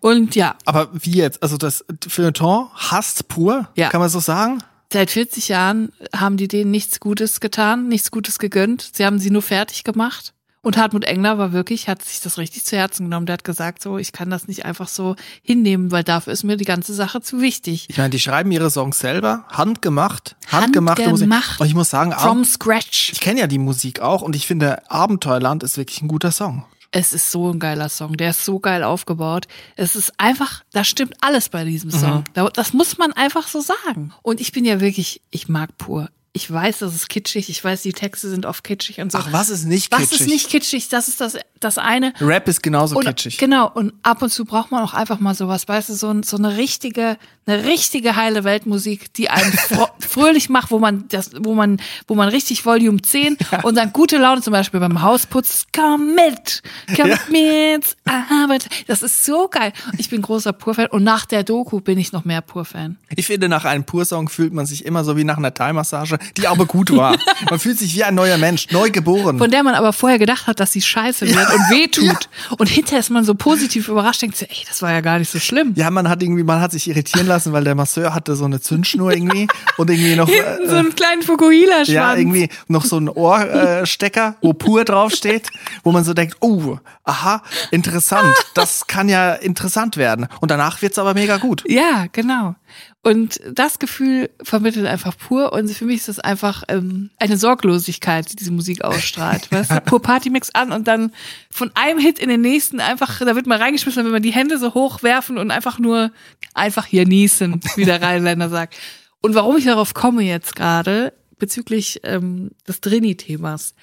[0.00, 1.42] Und ja, Aber wie jetzt?
[1.42, 3.68] Also das Feuilleton hasst pur?
[3.74, 3.88] Ja.
[3.88, 4.62] Kann man so sagen?
[4.92, 8.88] seit 40 Jahren haben die denen nichts Gutes getan, nichts Gutes gegönnt.
[8.92, 10.32] Sie haben sie nur fertig gemacht.
[10.66, 13.26] Und Hartmut Engler war wirklich, hat sich das richtig zu Herzen genommen.
[13.26, 16.56] Der hat gesagt, so, ich kann das nicht einfach so hinnehmen, weil dafür ist mir
[16.56, 17.86] die ganze Sache zu wichtig.
[17.88, 21.30] Ich meine, die schreiben ihre Songs selber, handgemacht, handgemachte Musik.
[21.30, 21.60] Handgemacht.
[21.60, 23.12] Und ich muss sagen, From scratch.
[23.12, 26.64] ich kenne ja die Musik auch und ich finde, Abenteuerland ist wirklich ein guter Song.
[26.90, 28.16] Es ist so ein geiler Song.
[28.16, 29.46] Der ist so geil aufgebaut.
[29.76, 32.24] Es ist einfach, da stimmt alles bei diesem Song.
[32.34, 34.12] Da- Das muss man einfach so sagen.
[34.22, 36.08] Und ich bin ja wirklich, ich mag pur.
[36.36, 37.48] Ich weiß, das ist kitschig.
[37.48, 39.16] Ich weiß, die Texte sind oft kitschig und so.
[39.18, 40.20] Ach, was ist nicht Was kitschig?
[40.20, 40.88] ist nicht kitschig?
[40.90, 42.12] Das ist das, das eine.
[42.20, 43.38] Rap ist genauso Und, kitschig.
[43.38, 46.36] Genau, und ab und zu braucht man auch einfach mal sowas, weißt du, so, so
[46.36, 49.50] eine richtige, eine richtige heile Weltmusik, die einen
[49.98, 54.18] fröhlich macht, wo man das, wo man, wo man richtig Volume 10 und dann gute
[54.18, 56.62] Laune zum Beispiel beim Hausputz, komm mit,
[56.94, 57.18] komm Ja.
[57.30, 58.68] mit, Arbeit.
[58.88, 59.72] Das ist so geil.
[59.96, 62.98] Ich bin großer Pur-Fan und nach der Doku bin ich noch mehr Pur-Fan.
[63.16, 66.46] Ich finde, nach einem Pur-Song fühlt man sich immer so wie nach einer Thai-Massage, die
[66.46, 67.16] aber gut war.
[67.50, 69.38] man fühlt sich wie ein neuer Mensch, neu geboren.
[69.38, 72.28] Von der man aber vorher gedacht hat, dass sie scheiße wird und wehtut.
[72.58, 75.30] Und hinterher ist man so positiv überrascht, denkt sich, ey, das war ja gar nicht
[75.30, 75.72] so schlimm.
[75.76, 78.60] ja, man hat irgendwie, man hat sich irritieren lassen, weil der Masseur hatte so eine
[78.60, 81.88] Zündschnur irgendwie und irgendwie noch, Hinten so äh, einen kleinen Fukuhila-Schwanz.
[81.88, 85.48] ja, irgendwie noch so ein Ohrstecker, äh, wo pur draufsteht,
[85.82, 90.26] wo man so denkt, oh, aha, interessant, das kann ja interessant werden.
[90.40, 91.62] Und danach wird's aber mega gut.
[91.68, 92.54] Ja, genau.
[93.02, 95.52] Und das Gefühl vermittelt einfach pur.
[95.52, 99.50] Und für mich ist das einfach ähm, eine Sorglosigkeit, die diese Musik ausstrahlt.
[99.52, 101.12] Weißt du, pur Partymix an und dann
[101.50, 104.58] von einem Hit in den nächsten einfach, da wird man reingeschmissen, wenn man die Hände
[104.58, 106.10] so hochwerfen und einfach nur
[106.54, 108.76] einfach hier niesen, wie der Rheinländer sagt.
[109.22, 113.74] Und warum ich darauf komme jetzt gerade, bezüglich ähm, des Drini-Themas.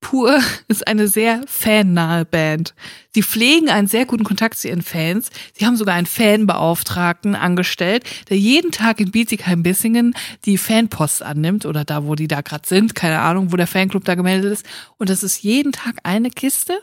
[0.00, 2.74] Pur ist eine sehr fannahe Band.
[3.14, 5.30] Sie pflegen einen sehr guten Kontakt zu ihren Fans.
[5.52, 11.84] Sie haben sogar einen Fanbeauftragten angestellt, der jeden Tag in Bietigheim-Bissingen die Fanpost annimmt oder
[11.84, 14.66] da, wo die da gerade sind, keine Ahnung, wo der Fanclub da gemeldet ist.
[14.96, 16.78] Und das ist jeden Tag eine Kiste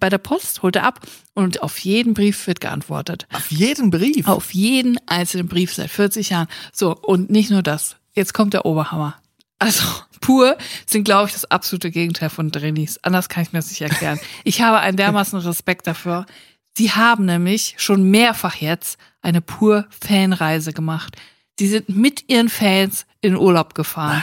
[0.00, 1.00] bei der Post, holt er ab
[1.34, 3.26] und auf jeden Brief wird geantwortet.
[3.32, 4.26] Auf jeden Brief.
[4.26, 6.48] Auf jeden einzelnen Brief seit 40 Jahren.
[6.72, 7.96] So, und nicht nur das.
[8.12, 9.16] Jetzt kommt der Oberhammer.
[9.58, 9.84] Also,
[10.20, 12.98] pur sind, glaube ich, das absolute Gegenteil von Drennies.
[13.02, 14.18] Anders kann ich mir das nicht erklären.
[14.44, 16.26] Ich habe einen dermaßen Respekt dafür.
[16.76, 21.16] Sie haben nämlich schon mehrfach jetzt eine pur Fanreise gemacht.
[21.58, 24.22] Sie sind mit ihren Fans in Urlaub gefahren.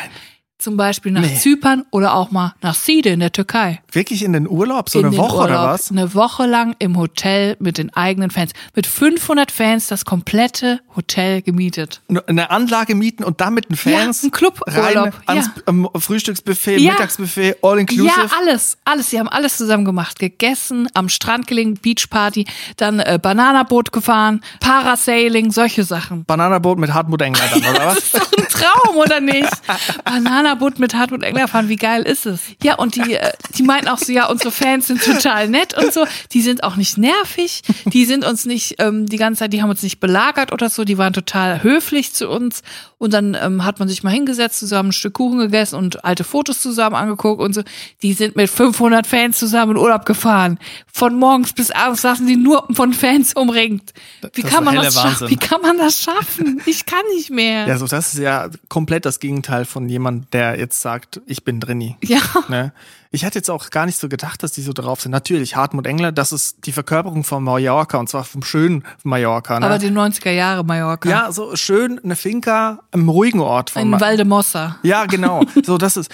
[0.58, 1.36] Zum Beispiel nach Nee.
[1.38, 3.82] Zypern oder auch mal nach Side in der Türkei.
[3.92, 4.90] Wirklich in den Urlaub?
[4.90, 5.68] So in eine Woche oder Urlaub.
[5.74, 5.92] was?
[5.92, 8.52] Eine Woche lang im Hotel mit den eigenen Fans.
[8.74, 12.02] Mit 500 Fans das komplette Hotel gemietet.
[12.28, 16.00] Eine Anlage mieten und dann mit den Fans Ja, ein Cluburlaub, rein ans ja.
[16.00, 16.94] Frühstücksbuffet, Ja.
[16.94, 18.08] Mittagsbuffet, all inclusive.
[18.08, 19.10] Ja, alles, alles.
[19.10, 20.20] Sie haben alles zusammen gemacht.
[20.20, 22.46] Gegessen, am Strand gelegen, Beachparty,
[22.78, 26.24] dann äh, Bananaboot gefahren, Parasailing, solche Sachen.
[26.26, 27.98] Bananaboot mit Hartmut Engler dann, oder Das was?
[28.04, 29.50] ist doch ein Traum, oder nicht?
[30.46, 32.42] Bananaboot mit Hartmut Engler fahren, wie geil ist es?
[32.62, 35.92] Ja, und die, äh, die meinten auch so, ja, unsere Fans sind total nett und
[35.92, 36.06] so.
[36.34, 37.64] Die sind auch nicht nervig.
[37.86, 40.84] Die sind uns nicht ähm, die ganze Zeit, die haben uns nicht belagert oder so.
[40.84, 42.62] Die waren total höflich zu uns.
[42.98, 46.24] Und dann ähm, hat man sich mal hingesetzt, zusammen ein Stück Kuchen gegessen und alte
[46.24, 47.62] Fotos zusammen angeguckt und so.
[48.02, 50.60] Die sind mit 500 Fans zusammen in Urlaub gefahren.
[50.92, 53.94] Von morgens bis abends saßen die nur von Fans umringt.
[54.34, 55.12] Wie Das kann man das schaffen?
[55.12, 55.30] Wahnsinn.
[55.30, 56.62] Wie kann man das schaffen?
[56.66, 57.68] Ich kann nicht mehr.
[57.68, 61.60] Ja, so das ist ja komplett das Gegenteil von jemand, der jetzt sagt, ich bin
[61.60, 61.98] Drini.
[62.02, 62.22] Ja.
[62.48, 62.74] Ne?
[63.16, 65.12] Ich hatte jetzt auch gar nicht so gedacht, dass die so drauf sind.
[65.12, 69.60] Natürlich, Hartmut Engler, das ist die Verkörperung von Mallorca und zwar vom schönen Mallorca.
[69.60, 69.66] Ne?
[69.66, 71.10] Aber die 90er Jahre Mallorca.
[71.10, 74.78] ja, so schön eine Finca im ruhigen Ort von In Ma- Valdemossa.
[74.84, 75.44] Ja, genau.
[75.66, 76.12] So, das ist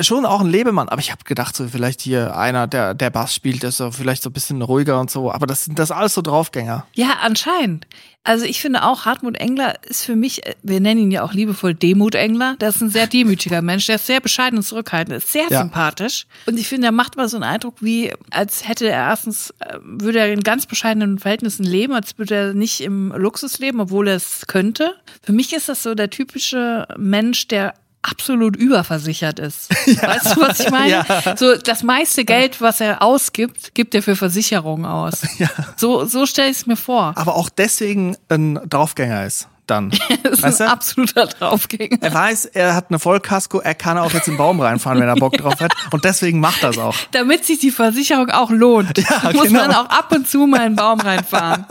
[0.00, 0.88] schon auch ein Lebemann.
[0.88, 4.22] Aber ich habe gedacht, so vielleicht hier einer, der der Bass spielt, ist so vielleicht
[4.22, 5.32] so ein bisschen ruhiger und so.
[5.32, 6.86] Aber das sind das alles so Draufgänger.
[6.94, 7.86] Ja, anscheinend.
[8.26, 11.34] Also ich finde auch, Hartmut Engler ist für mich, äh, wir nennen ihn ja auch
[11.34, 12.56] liebevoll Demut Engler.
[12.58, 15.60] Der ist ein sehr demütiger Mensch, der ist sehr bescheiden und zurückhaltend, ist sehr Ja.
[15.60, 16.26] sympathisch.
[16.46, 19.78] Und ich finde, er macht mal so einen Eindruck, wie als hätte er erstens, äh,
[19.82, 24.08] würde er in ganz bescheidenen Verhältnissen leben, als würde er nicht im Luxus leben, obwohl
[24.08, 24.94] er es könnte.
[25.22, 29.70] Für mich ist das so der typische Mensch, der absolut überversichert ist.
[30.02, 30.90] Weißt du, was ich meine?
[30.90, 31.36] Ja.
[31.36, 35.22] So das meiste Geld, was er ausgibt, gibt er für Versicherungen aus.
[35.38, 35.48] Ja.
[35.76, 37.12] So, so stelle ich es mir vor.
[37.16, 39.90] Aber auch deswegen ein Draufgänger ist dann.
[40.22, 40.72] Das ist weißt ein du?
[40.72, 41.98] absoluter Draufgänger.
[42.00, 45.16] Er weiß, er hat eine Vollkasko, er kann auch jetzt im Baum reinfahren, wenn er
[45.16, 45.72] Bock drauf hat.
[45.90, 46.94] Und deswegen macht er es auch.
[47.12, 49.60] Damit sich die Versicherung auch lohnt, Ja, muss genau.
[49.66, 51.66] man auch ab und zu mal in einen Baum reinfahren.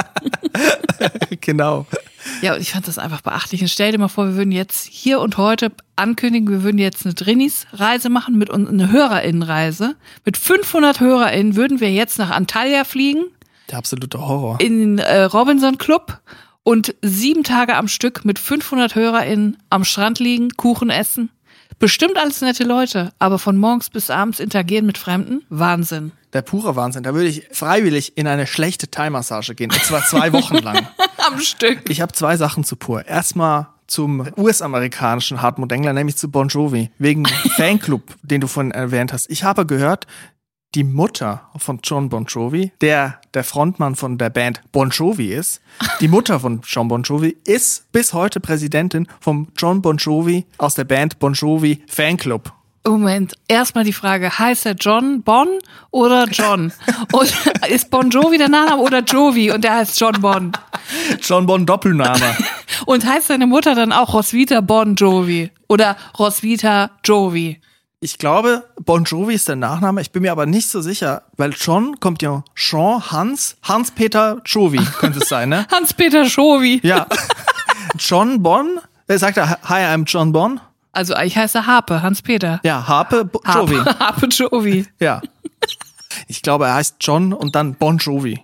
[1.41, 1.85] genau.
[2.41, 3.61] Ja, und ich fand das einfach beachtlich.
[3.61, 7.05] Und stell dir mal vor, wir würden jetzt hier und heute ankündigen, wir würden jetzt
[7.05, 9.95] eine Drinis-Reise machen mit uns, eine HörerInnenreise.
[10.25, 13.23] Mit 500 HörerInnen würden wir jetzt nach Antalya fliegen,
[13.69, 14.59] Der absolute Horror.
[14.59, 16.19] in den äh, Robinson Club
[16.63, 21.29] und sieben Tage am Stück mit 500 HörerInnen am Strand liegen, Kuchen essen.
[21.79, 25.41] Bestimmt alles nette Leute, aber von morgens bis abends interagieren mit Fremden?
[25.49, 26.11] Wahnsinn.
[26.33, 27.03] Der pure Wahnsinn.
[27.03, 29.71] Da würde ich freiwillig in eine schlechte Thai-Massage gehen.
[29.71, 30.87] Und zwar zwei Wochen lang.
[31.27, 31.89] Am Stück.
[31.89, 33.07] Ich habe zwei Sachen zu pur.
[33.07, 38.71] Erstmal zum US-amerikanischen Hartmut Engler, nämlich zu Bon Jovi, wegen dem Fanclub, den du vorhin
[38.71, 39.29] erwähnt hast.
[39.29, 40.07] Ich habe gehört,
[40.75, 45.61] die Mutter von John Bon Jovi, der der Frontmann von der Band Bon Jovi ist,
[45.99, 50.73] die Mutter von John Bon Jovi, ist bis heute Präsidentin vom John Bon Jovi aus
[50.73, 52.51] der Band Bon Jovi Fanclub.
[52.85, 55.47] Moment, erstmal die Frage, heißt er John Bon
[55.91, 56.73] oder John?
[57.13, 57.33] Und
[57.69, 60.51] ist Bon Jovi der Nachname oder Jovi und der heißt John Bon?
[61.21, 62.35] John Bon Doppelname.
[62.85, 67.61] Und heißt seine Mutter dann auch Roswitha Bon Jovi oder Roswitha Jovi?
[68.01, 70.01] Ich glaube, Bon Jovi ist der Nachname.
[70.01, 74.85] Ich bin mir aber nicht so sicher, weil John kommt ja Jean Hans, Hans-Peter Jovi
[74.99, 75.65] könnte es sein, ne?
[75.71, 76.81] Hans-Peter Jovi.
[76.83, 77.07] Ja.
[77.97, 80.59] John Bon, er sagt er, hi, I'm John Bon.
[80.93, 82.61] Also ich heiße Harpe, Hans-Peter.
[82.63, 83.75] Ja, Harpe Bo Jovi.
[83.77, 84.85] Harpe, Harpe Jovi.
[84.99, 85.21] Ja.
[86.27, 88.39] Ich glaube, er heißt John und dann Bon Jovi.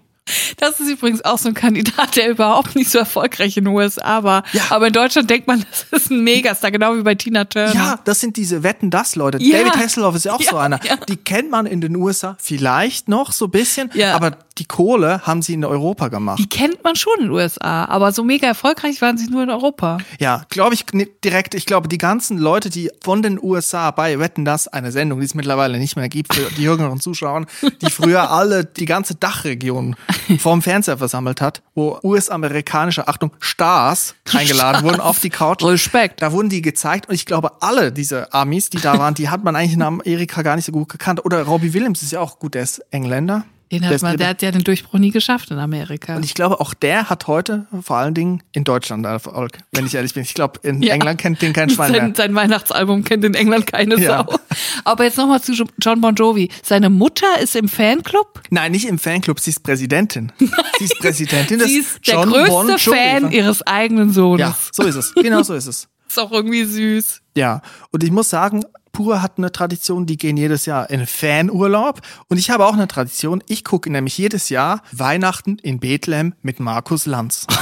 [0.57, 4.23] Das ist übrigens auch so ein Kandidat, der überhaupt nicht so erfolgreich in den USA
[4.23, 4.43] war.
[4.53, 4.63] Ja.
[4.69, 7.73] Aber in Deutschland denkt man, das ist ein Megastar, genau wie bei Tina Turner.
[7.73, 9.37] Ja, das sind diese Wetten das Leute.
[9.41, 9.59] Ja.
[9.59, 10.79] David Hasselhoff ist ja auch so Ja, einer.
[10.83, 10.95] ja.
[11.07, 15.41] Die kennt man in den USA vielleicht noch so ein bisschen, aber die Kohle haben
[15.41, 16.39] sie in Europa gemacht.
[16.39, 19.49] Die kennt man schon in den USA, aber so mega erfolgreich waren sie nur in
[19.49, 19.99] Europa.
[20.19, 20.85] Ja, glaube ich
[21.23, 21.55] direkt.
[21.55, 25.25] Ich glaube, die ganzen Leute, die von den USA bei Wetten das, eine Sendung, die
[25.25, 27.45] es mittlerweile nicht mehr gibt für die jüngeren Zuschauer,
[27.81, 29.95] die früher alle die ganze Dachregion
[30.39, 35.63] vorm Fernseher versammelt hat, wo US-amerikanische, Achtung, Stars eingeladen wurden auf die Couch.
[35.63, 36.21] Respekt.
[36.21, 39.43] Da wurden die gezeigt und ich glaube, alle diese Amis, die da waren, die hat
[39.43, 41.25] man eigentlich in Amerika gar nicht so gut gekannt.
[41.25, 43.45] Oder Robbie Williams ist ja auch gut, der ist Engländer.
[43.71, 46.15] Den Der hat man, der hat ja den Durchbruch nie geschafft in Amerika.
[46.15, 49.93] Und ich glaube, auch der hat heute vor allen Dingen in Deutschland Erfolg, wenn ich
[49.93, 50.23] ehrlich bin.
[50.23, 50.95] Ich glaube, in Ja.
[50.95, 52.01] England kennt den kein Schwein mehr.
[52.01, 54.25] sein, sein Weihnachtsalbum kennt in England keine Ja.
[54.27, 54.39] Sau.
[54.85, 56.49] Aber jetzt nochmal zu John Bon Jovi.
[56.63, 58.41] Seine Mutter ist im Fanclub.
[58.49, 60.31] Nein, nicht im Fanclub, sie ist Präsidentin.
[60.79, 62.97] Sie ist Präsidentin des Sie ist der John größte Bon Jovi.
[62.97, 64.39] Fan ihres eigenen Sohnes.
[64.39, 65.13] Ja, so ist es.
[65.13, 65.87] Genau so ist es.
[66.09, 67.21] Ist auch irgendwie süß.
[67.35, 72.01] Ja, und ich muss sagen, Pur hat eine Tradition, die gehen jedes Jahr in Fanurlaub.
[72.27, 76.59] Und ich habe auch eine Tradition, ich gucke nämlich jedes Jahr Weihnachten in Bethlehem mit
[76.59, 77.45] Markus Lanz.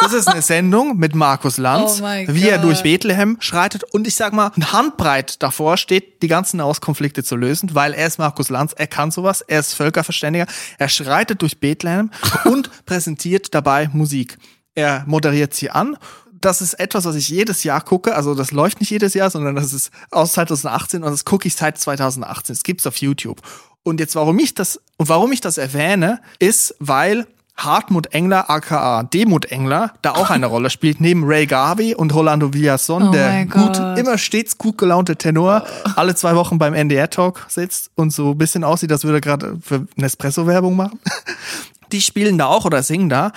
[0.00, 4.16] Das ist eine Sendung mit Markus Lanz, Oh wie er durch Bethlehem schreitet und ich
[4.16, 8.50] sag mal, ein Handbreit davor steht, die ganzen Auskonflikte zu lösen, weil er ist Markus
[8.50, 10.44] Lanz, er kann sowas, er ist Völkerverständiger,
[10.76, 12.10] er schreitet durch Bethlehem
[12.44, 14.36] und präsentiert dabei Musik.
[14.74, 15.96] Er moderiert sie an.
[16.44, 18.14] Das ist etwas, was ich jedes Jahr gucke.
[18.14, 21.54] Also das läuft nicht jedes Jahr, sondern das ist aus 2018 und das gucke ich
[21.54, 22.52] seit 2018.
[22.52, 23.40] Es gibt's auf YouTube.
[23.82, 27.26] Und jetzt, warum ich das und warum ich das erwähne, ist, weil
[27.56, 32.52] Hartmut Engler, aka Demut Engler, da auch eine Rolle spielt, neben Ray Garvey und Rolando
[32.52, 35.64] Villason, Oh der gut, immer stets gut gelaunte Tenor,
[35.96, 39.56] alle zwei Wochen beim NDR-Talk sitzt und so ein bisschen aussieht, als würde er gerade
[39.62, 40.98] für Nespresso-Werbung machen.
[41.92, 43.32] Die spielen da auch oder singen da.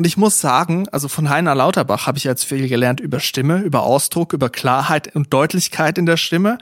[0.00, 3.58] Und ich muss sagen, also von Heiner Lauterbach habe ich jetzt viel gelernt über Stimme,
[3.58, 6.56] über Ausdruck, über Klarheit und Deutlichkeit in der Stimme.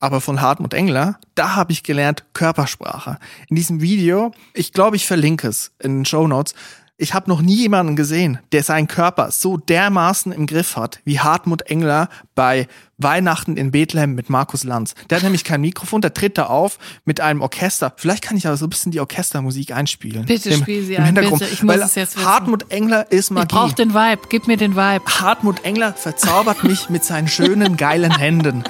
[0.00, 3.20] Aber von Hartmut Engler, da habe ich gelernt Körpersprache.
[3.48, 6.56] In diesem Video, ich glaube, ich verlinke es in den Show Notes.
[7.02, 11.18] Ich habe noch nie jemanden gesehen, der seinen Körper so dermaßen im Griff hat, wie
[11.18, 14.94] Hartmut Engler bei Weihnachten in Bethlehem mit Markus Lanz.
[15.10, 17.92] Der hat nämlich kein Mikrofon, der tritt da auf mit einem Orchester.
[17.96, 20.26] Vielleicht kann ich aber so ein bisschen die Orchestermusik einspielen.
[20.26, 21.40] Bitte Im, spiel sie im ein, Hintergrund.
[21.40, 21.52] bitte.
[21.52, 22.28] Ich muss Weil es jetzt wissen.
[22.28, 23.48] Hartmut Engler ist Ich Magie.
[23.48, 24.22] brauch den Vibe.
[24.28, 25.02] Gib mir den Vibe.
[25.04, 28.62] Hartmut Engler verzaubert mich mit seinen schönen, geilen Händen.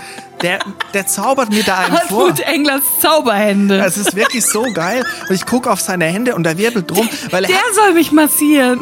[0.42, 0.59] Der,
[0.92, 2.28] der zaubert mir da einen vor.
[2.28, 3.78] Hartmut Englers Zauberhände.
[3.85, 5.05] Es ist wirklich so geil.
[5.28, 7.94] Und ich gucke auf seine Hände und er wirbelt drum, weil er Der hat soll
[7.94, 8.81] mich massieren.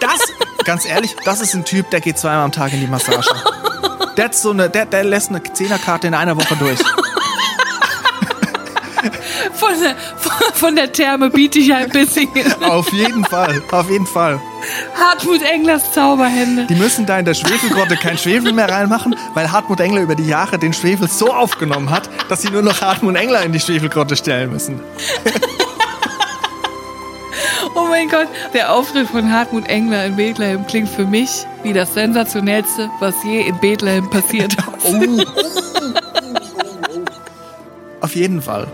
[0.00, 0.20] das,
[0.64, 3.28] ganz ehrlich, das ist ein Typ, der geht zweimal am Tag in die Massage.
[4.16, 6.78] Der, hat so eine, der, der lässt eine Zehnerkarte in einer Woche durch.
[9.82, 9.96] der,
[10.54, 12.62] von der Therme Bietigheim Bissingen.
[12.64, 14.40] Auf jeden Fall, auf jeden Fall.
[14.98, 16.66] Hartmut Englers Zauberhände.
[16.66, 20.26] Die müssen da in der Schwefelgrotte kein Schwefel mehr reinmachen, weil Hartmut Engler über die
[20.26, 24.16] Jahre den Schwefel so aufgenommen hat, dass sie nur noch Hartmut Engler in die Schwefelgrotte
[24.16, 24.80] stellen müssen.
[27.74, 31.94] Oh mein Gott, der Auftritt von Hartmut Engler in Bethlehem klingt für mich wie das
[31.94, 34.54] sensationellste, was je in Bethlehem passiert
[34.84, 35.26] ist.
[38.00, 38.66] Auf jeden Fall.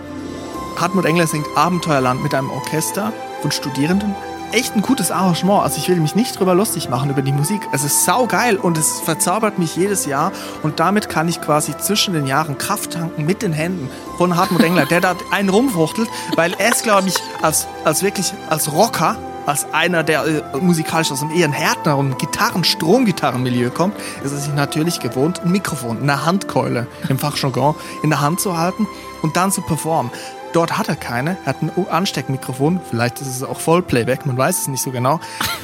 [0.80, 4.16] Hartmut Engler singt Abenteuerland mit einem Orchester von Studierenden.
[4.50, 5.62] Echt ein gutes Arrangement.
[5.62, 7.60] Also ich will mich nicht drüber lustig machen über die Musik.
[7.72, 10.32] Es ist saugeil und es verzaubert mich jedes Jahr.
[10.62, 14.62] Und damit kann ich quasi zwischen den Jahren Kraft tanken mit den Händen von Hartmut
[14.62, 19.18] Engler, der da einen rumwuchtelt, weil er ist, glaube ich, als, als wirklich als Rocker
[19.48, 24.54] als einer, der äh, musikalisch aus einem eher Härtner- Gitarren-, Stromgitarrenmilieu kommt, ist er sich
[24.54, 28.86] natürlich gewohnt, ein Mikrofon, eine Handkeule im Fachjargon in der Hand zu halten
[29.22, 30.12] und dann zu performen.
[30.52, 34.60] Dort hat er keine, er hat ein Ansteckmikrofon, vielleicht ist es auch Vollplayback, man weiß
[34.60, 35.20] es nicht so genau.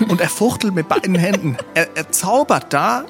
[0.09, 1.57] Und er fuchtelt mit beiden Händen.
[1.75, 3.05] Er, er zaubert da,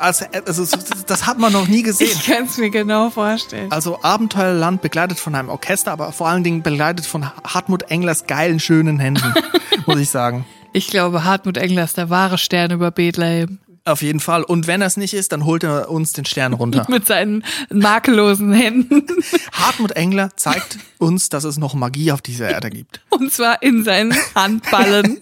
[0.00, 0.66] also, also
[1.06, 2.08] das hat man noch nie gesehen.
[2.10, 3.70] Ich kann es mir genau vorstellen.
[3.70, 8.60] Also Abenteuerland begleitet von einem Orchester, aber vor allen Dingen begleitet von Hartmut Englers geilen,
[8.60, 9.34] schönen Händen,
[9.86, 10.46] muss ich sagen.
[10.72, 13.58] Ich glaube, Hartmut Engler ist der wahre Stern über Bethlehem.
[13.84, 14.44] Auf jeden Fall.
[14.44, 16.86] Und wenn er es nicht ist, dann holt er uns den Stern runter.
[16.88, 19.06] Mit seinen makellosen Händen.
[19.52, 23.00] Hartmut Engler zeigt uns, dass es noch Magie auf dieser Erde gibt.
[23.08, 25.18] Und zwar in seinen Handballen.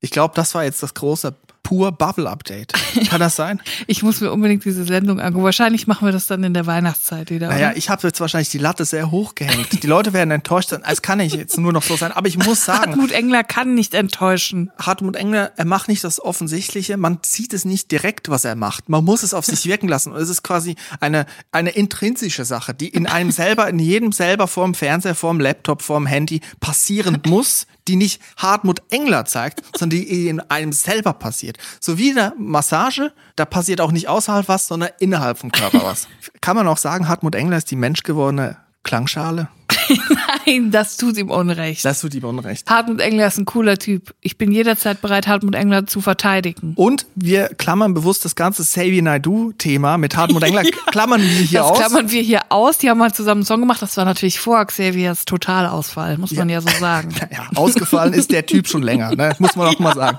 [0.00, 2.72] Ich glaube, das war jetzt das große pur Bubble Update.
[3.08, 3.60] Kann das sein?
[3.86, 5.44] Ich muss mir unbedingt diese Sendung angucken.
[5.44, 7.48] Wahrscheinlich machen wir das dann in der Weihnachtszeit wieder.
[7.48, 7.76] Naja, oder?
[7.76, 9.82] ich habe jetzt wahrscheinlich die Latte sehr hoch gehängt.
[9.82, 10.82] Die Leute werden enttäuscht sein.
[10.86, 12.12] Es kann nicht jetzt nur noch so sein.
[12.12, 14.70] Aber ich muss sagen, Hartmut Engler kann nicht enttäuschen.
[14.78, 16.96] Hartmut Engler, er macht nicht das Offensichtliche.
[16.96, 18.88] Man sieht es nicht direkt, was er macht.
[18.88, 20.12] Man muss es auf sich wirken lassen.
[20.12, 24.46] Und es ist quasi eine, eine intrinsische Sache, die in einem selber, in jedem selber
[24.46, 30.28] vorm Fernseher, vorm Laptop, vorm Handy passieren muss, die nicht Hartmut Engler zeigt, sondern die
[30.28, 31.58] in einem selber passiert.
[31.80, 35.82] So wie in der Massage, da passiert auch nicht außerhalb was, sondern innerhalb vom Körper
[35.82, 36.08] was.
[36.40, 39.48] Kann man auch sagen, Hartmut Engler ist die menschgewordene Klangschale?
[40.46, 41.84] Nein, das tut ihm Unrecht.
[41.84, 42.68] Das tut ihm Unrecht.
[42.68, 44.14] Hartmut Engler ist ein cooler Typ.
[44.20, 46.72] Ich bin jederzeit bereit, Hartmut Engler zu verteidigen.
[46.76, 51.70] Und wir klammern bewusst das ganze Xavier Naidoo-Thema mit Hartmut Engler, klammern wir hier das
[51.70, 51.78] aus.
[51.78, 52.78] klammern wir hier aus.
[52.78, 53.82] Die haben mal zusammen einen Song gemacht.
[53.82, 57.10] Das war natürlich vor Xaviers Totalausfall, muss man ja so sagen.
[57.30, 59.34] Ja, ausgefallen ist der Typ schon länger, ne?
[59.38, 60.18] muss man auch mal sagen.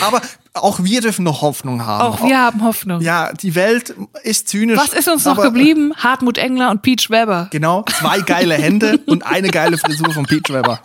[0.00, 0.20] Aber
[0.54, 2.02] auch wir dürfen noch Hoffnung haben.
[2.02, 3.00] Auch wir haben Hoffnung.
[3.00, 4.78] Ja, die Welt ist zynisch.
[4.78, 5.92] Was ist uns noch geblieben?
[5.96, 7.48] Hartmut Engler und Peach Weber.
[7.50, 10.80] Genau, zwei geile Hände und eine geile Frisur von Peach Weber.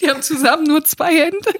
[0.00, 1.50] Die haben zusammen nur zwei Hände.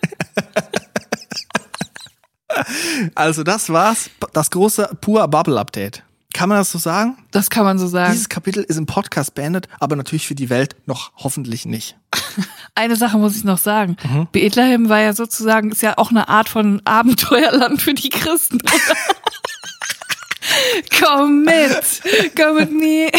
[3.14, 6.02] Also das war's, das große pur Bubble Update.
[6.32, 7.16] Kann man das so sagen?
[7.30, 8.12] Das kann man so sagen.
[8.12, 11.96] Dieses Kapitel ist im Podcast beendet, aber natürlich für die Welt noch hoffentlich nicht.
[12.74, 13.96] Eine Sache muss ich noch sagen.
[14.02, 14.26] Mhm.
[14.32, 18.58] Bethlehem war ja sozusagen, ist ja auch eine Art von Abenteuerland für die Christen.
[21.00, 23.10] komm mit, komm mit mir.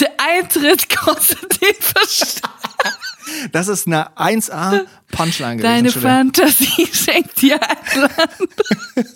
[0.00, 2.52] Der Eintritt kostet den Verstand.
[3.52, 5.62] Das ist eine 1A Punchline gewesen.
[5.62, 5.90] Deine.
[5.90, 8.50] Fantasie schenkt dir ein Land.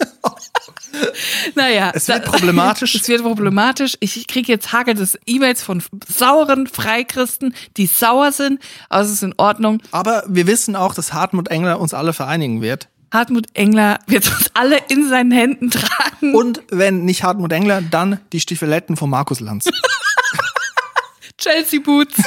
[1.55, 1.91] naja.
[1.95, 2.95] Es wird da- problematisch.
[2.95, 3.97] Es wird problematisch.
[4.01, 8.61] Ich kriege jetzt hagelndes E-Mails von sauren Freikristen, die sauer sind.
[8.89, 9.83] Also es ist in Ordnung.
[9.91, 12.89] Aber wir wissen auch, dass Hartmut Engler uns alle vereinigen wird.
[13.13, 16.35] Hartmut Engler wird uns alle in seinen Händen tragen.
[16.35, 19.69] Und wenn nicht Hartmut Engler, dann die Stiefeletten von Markus Lanz.
[21.39, 22.17] Chelsea Boots.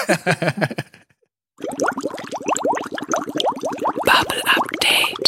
[4.05, 5.18] Bubble Update.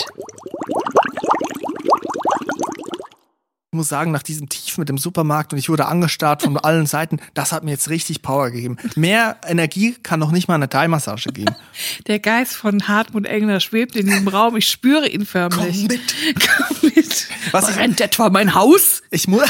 [3.73, 7.19] Muss sagen, nach diesem Tief mit dem Supermarkt und ich wurde angestarrt von allen Seiten,
[7.33, 8.75] das hat mir jetzt richtig Power gegeben.
[8.97, 11.55] Mehr Energie kann noch nicht mal eine Thai-Massage geben.
[12.07, 14.57] Der Geist von Hartmut Engler schwebt in diesem Raum.
[14.57, 15.87] Ich spüre ihn förmlich.
[15.87, 16.15] Komm mit.
[16.35, 17.27] Komm mit.
[17.51, 19.03] Was ich- Rennt etwa mein Haus?
[19.09, 19.43] Ich muss,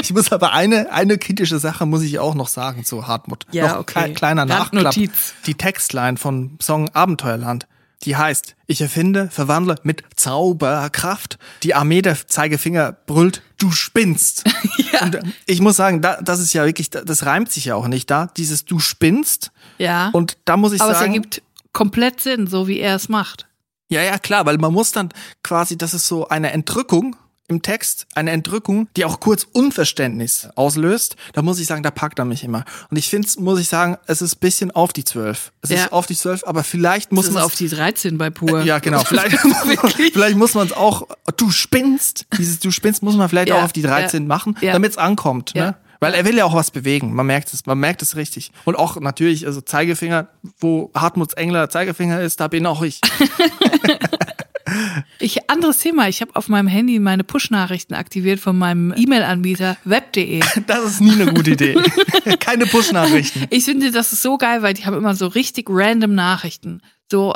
[0.00, 3.44] ich muss aber eine, eine kritische Sache muss ich auch noch sagen zu Hartmut.
[3.52, 3.98] Ja, noch okay.
[3.98, 4.94] kle- kleiner Nachklapp.
[4.94, 7.66] Die Textline von Song Abenteuerland.
[8.04, 11.38] Die heißt, ich erfinde, verwandle mit Zauberkraft.
[11.62, 14.44] Die Armee der Zeigefinger brüllt, du spinnst.
[15.00, 17.88] Und äh, ich muss sagen, da, das ist ja wirklich, das reimt sich ja auch
[17.88, 19.50] nicht da, dieses du spinnst.
[19.78, 20.10] Ja.
[20.10, 21.42] Und da muss ich Aber es sagen, ergibt
[21.72, 23.46] komplett Sinn, so wie er es macht.
[23.88, 25.10] ja, ja, klar, weil man muss dann
[25.42, 27.16] quasi, das ist so eine Entrückung
[27.48, 31.16] im Text, eine Entrückung, die auch kurz Unverständnis auslöst.
[31.32, 32.64] Da muss ich sagen, da packt er mich immer.
[32.90, 35.52] Und ich finde, muss ich sagen, es ist ein bisschen auf die zwölf.
[35.62, 35.84] Es Ja.
[35.84, 38.62] ist auf die zwölf, aber vielleicht muss man auf die 13 bei Pur.
[38.62, 39.02] ja, genau.
[39.04, 39.38] Vielleicht,
[40.12, 43.62] vielleicht muss man es auch, du spinnst, dieses du spinnst muss man vielleicht Ja, auch
[43.64, 45.54] auf die 13 ja, machen, damit es ankommt.
[45.54, 45.76] Ne?
[46.00, 47.14] Weil er will ja auch was bewegen.
[47.14, 48.52] Man merkt es, man merkt es richtig.
[48.64, 50.28] Und auch natürlich, also Zeigefinger,
[50.60, 53.00] wo Hartmuts Engler Zeigefinger ist, da bin auch ich.
[55.18, 56.08] Ich, anderes Thema.
[56.08, 60.40] Ich habe auf meinem Handy meine Push-Nachrichten aktiviert von meinem E-Mail-Anbieter web.de.
[60.66, 61.74] Das ist nie eine gute Idee.
[62.40, 63.46] Keine Push-Nachrichten.
[63.50, 66.82] Ich finde, das ist so geil, weil die haben immer so richtig random Nachrichten.
[67.10, 67.34] So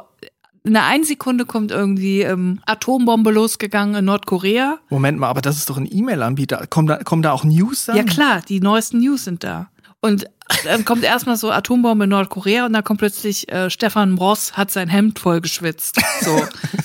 [0.62, 4.78] in einer einen Sekunde kommt irgendwie ähm, Atombombe losgegangen in Nordkorea.
[4.90, 6.66] Moment mal, aber das ist doch ein E-Mail-Anbieter.
[6.66, 7.96] Kommen da, kommen da auch News dann?
[7.96, 9.70] Ja klar, die neuesten News sind da.
[10.00, 10.26] Und
[10.64, 14.70] dann kommt erstmal so Atombombe in Nordkorea und dann kommt plötzlich äh, Stefan Ross hat
[14.70, 16.00] sein Hemd voll geschwitzt.
[16.22, 16.42] So.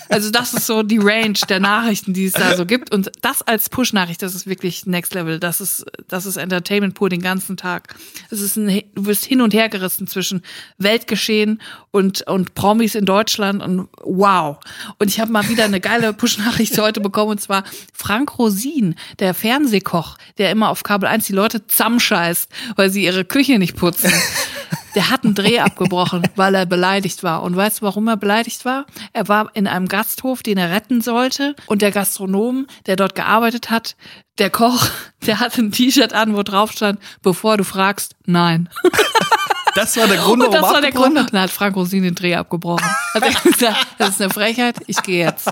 [0.10, 2.94] Also das ist so die Range der Nachrichten, die es da so gibt.
[2.94, 5.40] Und das als Push-Nachricht, das ist wirklich Next Level.
[5.40, 7.96] Das ist, das ist Entertainment pur den ganzen Tag.
[8.30, 10.42] Es ist ein, du wirst hin und her gerissen zwischen
[10.78, 11.62] Weltgeschehen
[11.92, 14.58] und, und Promis in Deutschland und wow.
[15.00, 17.64] Und ich habe mal wieder eine geile Push-Nachricht heute bekommen und zwar
[17.94, 23.26] Frank Rosin, der Fernsehkoch, der immer auf Kabel 1 die Leute zusammenscheißt, weil sie ihre
[23.26, 24.12] Küche nicht putzen.
[24.96, 27.44] Der hat einen Dreh abgebrochen, weil er beleidigt war.
[27.44, 28.86] Und weißt du, warum er beleidigt war?
[29.12, 31.54] Er war in einem Gasthof, den er retten sollte.
[31.66, 33.98] Und der Gastronom, der dort gearbeitet hat,
[34.38, 34.88] der Koch,
[35.26, 38.70] der hatte ein T-Shirt an, wo drauf stand, bevor du fragst, nein.
[39.76, 40.92] Das war der Grund, Und das warum war der?
[40.92, 41.18] Grund.
[41.18, 42.90] Dann hat Frank Rosin den Dreh abgebrochen.
[43.14, 45.52] Hat er gesagt, das ist eine Frechheit, ich gehe jetzt.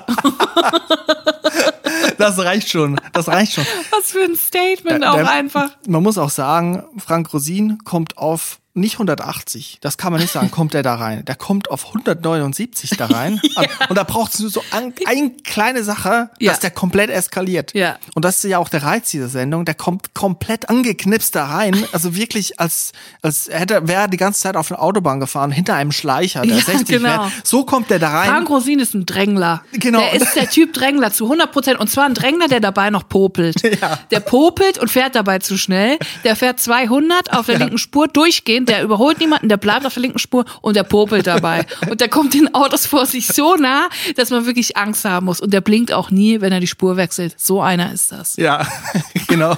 [2.24, 2.99] Das reicht schon.
[3.11, 3.65] Das reicht schon.
[3.91, 5.69] Was für ein Statement Der- auch der- einfach.
[5.88, 10.49] Man muss auch sagen, Frank Rosin kommt auf nicht 180, das kann man nicht sagen,
[10.49, 11.24] kommt der da rein.
[11.26, 13.39] Der kommt auf 179 da rein.
[13.89, 16.51] Und da braucht es nur so ein, ein kleine Sache, Ja.
[16.51, 17.74] dass der komplett eskaliert.
[17.76, 17.97] Ja.
[18.15, 19.65] Und das ist ja auch der Reiz dieser Sendung.
[19.65, 21.76] Der kommt komplett angeknipst da rein.
[21.91, 25.76] Also wirklich, als, als hätte, wäre er die ganze Zeit auf einer Autobahn gefahren, hinter
[25.76, 27.28] einem Schleicher, der Ja, 60 genau.
[27.43, 28.30] So kommt der da rein.
[28.30, 29.63] Frank Rosin ist ein Drängler.
[29.74, 29.99] Genau.
[29.99, 31.80] Der ist der Typ Drängler zu 100 Prozent.
[31.80, 33.61] Und zwar ein Drängler, der dabei noch popelt.
[33.84, 33.99] Ja.
[34.11, 35.97] Der popelt und fährt dabei zu schnell.
[36.24, 38.62] Der fährt 200 auf der linken Spur durchgehend.
[38.66, 41.66] Der überholt niemanden, der bleibt auf der linken Spur und der popelt dabei.
[41.89, 45.39] Und der kommt den Autos vor sich so nah, dass man wirklich Angst haben muss.
[45.39, 47.36] Und der blinkt auch nie, wenn er die Spur wechselt.
[47.38, 48.36] So einer ist das.
[48.36, 48.68] Ja,
[49.28, 49.57] genau.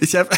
[0.00, 0.30] Ich habe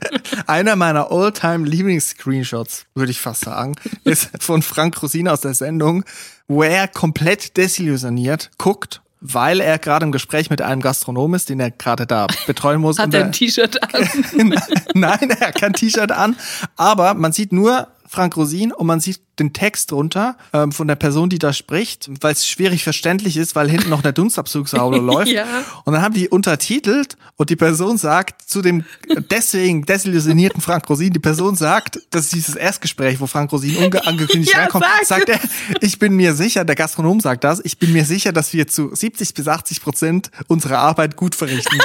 [0.46, 6.04] einer meiner all-time Lieblings-Screenshots, würde ich fast sagen, ist von Frank Rosin aus der Sendung,
[6.48, 11.60] wo er komplett desillusioniert guckt, weil er gerade im Gespräch mit einem Gastronom ist, den
[11.60, 12.98] er gerade da betreuen muss.
[12.98, 14.08] Hat er er- ein T-Shirt an?
[14.94, 16.36] Nein, er hat kein T-Shirt an,
[16.76, 20.96] aber man sieht nur Frank Rosin und man sieht den Text drunter ähm, von der
[20.96, 25.32] Person, die da spricht, weil es schwierig verständlich ist, weil hinten noch der Dunstabzugsauto läuft.
[25.32, 25.46] Ja.
[25.84, 28.84] Und dann haben die untertitelt und die Person sagt zu dem
[29.30, 34.06] deswegen desillusionierten Frank Rosin, die Person sagt, das ist dieses Erstgespräch, wo Frank Rosin unge
[34.06, 35.40] angekündigt Ja, reinkommt, sag sagt er,
[35.80, 38.94] ich bin mir sicher, der Gastronom sagt das, ich bin mir sicher, dass wir zu
[38.94, 41.78] 70 bis 80 Prozent unsere Arbeit gut verrichten.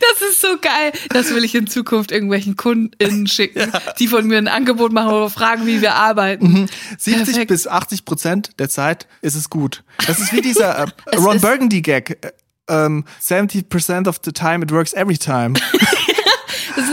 [0.00, 0.92] Das ist so geil.
[1.10, 5.30] Das will ich in Zukunft irgendwelchen KundInnen schicken, die von mir ein Angebot machen oder
[5.30, 6.68] fragen, wie wir arbeiten.
[6.98, 7.48] 70 Perfekt.
[7.48, 9.82] bis 80 Prozent der Zeit ist es gut.
[10.06, 10.86] Das ist wie dieser äh,
[11.16, 12.18] Ron ist- Burgundy Gag.
[12.24, 12.32] Äh,
[12.68, 15.54] ähm, 70 percent of the time it works every time.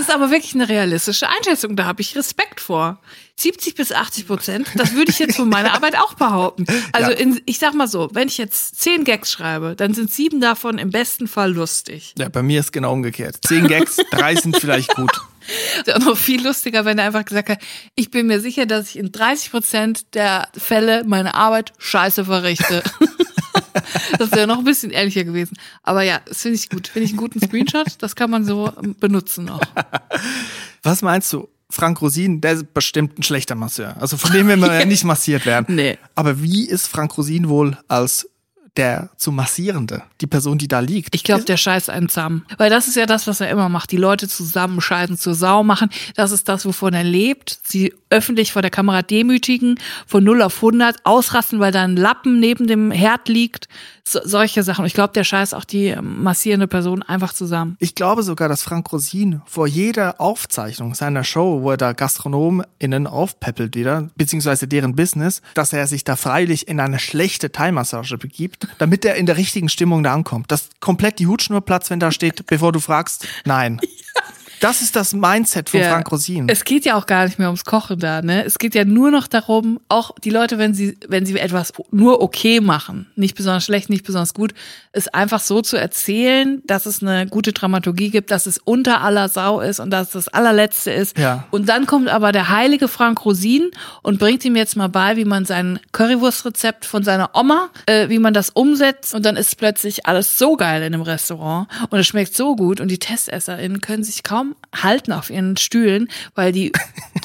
[0.07, 1.75] Das ist aber wirklich eine realistische Einschätzung.
[1.75, 2.99] Da habe ich Respekt vor.
[3.35, 6.65] 70 bis 80 Prozent, das würde ich jetzt von meiner Arbeit auch behaupten.
[6.93, 7.17] Also Ja.
[7.17, 10.77] in, ich sag mal so, wenn ich jetzt zehn Gags schreibe, dann sind sieben davon
[10.79, 12.15] im besten Fall lustig.
[12.17, 13.37] Ja, bei mir ist genau umgekehrt.
[13.45, 15.11] Zehn Gags, drei sind vielleicht gut.
[15.85, 17.59] Ist auch noch viel lustiger, wenn er einfach gesagt hat,
[17.95, 22.81] ich bin mir sicher, dass ich in 30 Prozent der Fälle meine Arbeit scheiße verrichte.
[24.19, 25.57] das wäre noch ein bisschen ehrlicher gewesen.
[25.83, 26.87] Aber ja, das finde ich gut.
[26.87, 27.87] Finde ich einen guten Screenshot.
[27.99, 29.61] Das kann man so ähm, benutzen noch.
[30.83, 31.49] Was meinst du?
[31.69, 33.95] Frank Rosin, der ist bestimmt ein schlechter Masseur.
[33.99, 35.75] Also von dem will man ja nicht massiert werden.
[35.75, 35.97] Nee.
[36.15, 38.29] Aber wie ist Frank Rosin wohl als
[38.77, 41.15] der zu massierende, die Person, die da liegt?
[41.15, 42.45] Ich glaube, der scheißt einen zusammen.
[42.57, 43.91] Weil das ist ja das, was er immer macht.
[43.91, 45.89] Die Leute zusammenscheißen, zur Sau machen.
[46.15, 47.59] Das ist das, wovon er lebt.
[47.63, 52.39] Sie öffentlich vor der Kamera demütigen, von 0 auf 100, ausrasten, weil da ein Lappen
[52.39, 53.67] neben dem Herd liegt.
[54.09, 54.85] So, solche Sachen.
[54.85, 57.75] Ich glaube, der scheißt auch die ähm, massierende Person einfach zusammen.
[57.79, 63.05] Ich glaube sogar, dass Frank Rosin vor jeder Aufzeichnung seiner Show, wo er da GastronomInnen
[63.05, 68.69] aufpeppelt wieder, beziehungsweise deren Business, dass er sich da freilich in eine schlechte Thai-Massage begibt,
[68.77, 70.53] damit er in der richtigen Stimmung da ankommt.
[70.53, 73.81] Dass komplett die Hutschnur platzt, wenn da steht, bevor du fragst, nein.
[74.59, 75.89] Das ist das Mindset von Ja.
[75.91, 76.47] Frank Rosin.
[76.49, 78.43] Es geht ja auch gar nicht mehr ums Kochen da, ne?
[78.43, 82.21] Es geht ja nur noch darum, auch die Leute, wenn sie, wenn sie etwas nur
[82.21, 84.53] okay machen, nicht besonders schlecht, nicht besonders gut,
[84.91, 89.29] es einfach so zu erzählen, dass es eine gute Dramaturgie gibt, dass es unter aller
[89.29, 91.17] Sau ist und dass es das allerletzte ist.
[91.17, 91.47] Ja.
[91.51, 93.69] Und dann kommt aber der heilige Frank Rosin
[94.01, 98.19] und bringt ihm jetzt mal bei, wie man sein Currywurstrezept von seiner Oma, äh, wie
[98.19, 102.07] man das umsetzt und dann ist plötzlich alles so geil in einem Restaurant und es
[102.07, 106.71] schmeckt so gut und die TestesserInnen können sich kaum halten auf ihren Stühlen, weil die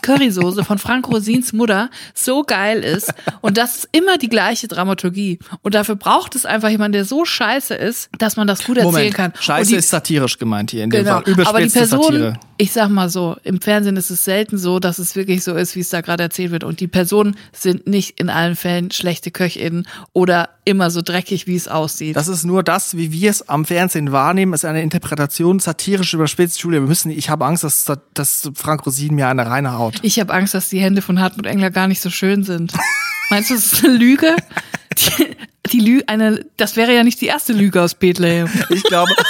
[0.02, 5.38] Currysoße von Frank Rosins Mutter so geil ist und das ist immer die gleiche Dramaturgie
[5.62, 8.92] und dafür braucht es einfach jemanden, der so scheiße ist, dass man das gut erzählen
[8.92, 9.32] Moment, kann.
[9.38, 11.20] Scheiße die- ist satirisch gemeint hier in dem Genau.
[11.22, 11.46] Fall.
[11.46, 12.34] Aber die Person, Satire.
[12.58, 15.76] ich sag mal so, im Fernsehen ist es selten so, dass es wirklich so ist,
[15.76, 16.64] wie es da gerade erzählt wird.
[16.64, 21.56] Und die Personen sind nicht in allen Fällen schlechte KöchInnen oder immer so dreckig, wie
[21.56, 22.16] es aussieht.
[22.16, 26.60] Das ist nur das, wie wir es am Fernsehen wahrnehmen, ist eine Interpretation satirisch überspitzt.
[26.60, 29.96] Julia, wir müssen, ich habe Angst, dass, dass Frank Rosin mir eine reinhaut.
[30.02, 32.72] ich habe Angst, dass die Hände von Hartmut Engler gar nicht so schön sind.
[33.30, 34.36] Meinst du, das ist eine Lüge?
[34.98, 35.36] Die,
[35.70, 38.48] die Lüge, eine, das wäre ja nicht die erste Lüge aus Bethlehem.
[38.70, 39.12] Ich glaube,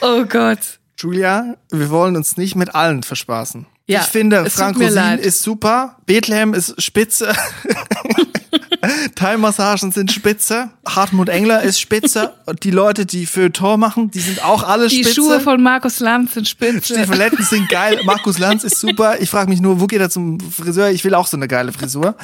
[0.00, 0.58] Oh Gott.
[0.98, 3.66] Julia, wir wollen uns nicht mit allen verspaßen.
[3.86, 5.20] Ja, ich finde, Frank Rosin leid.
[5.20, 7.34] ist super, Bethlehem ist spitze,
[9.14, 14.20] Thai-Massagen sind spitze, Hartmut Engler ist spitze und die Leute, die für Tor machen, die
[14.20, 15.14] sind auch alle Die spitze.
[15.14, 16.94] Schuhe von Markus Lanz sind spitze.
[16.94, 18.00] Stiefeletten sind geil.
[18.04, 19.20] Markus Lanz ist super.
[19.20, 20.90] Ich frage mich nur, wo geht er zum Friseur?
[20.90, 22.16] Ich will auch so eine geile Frisur.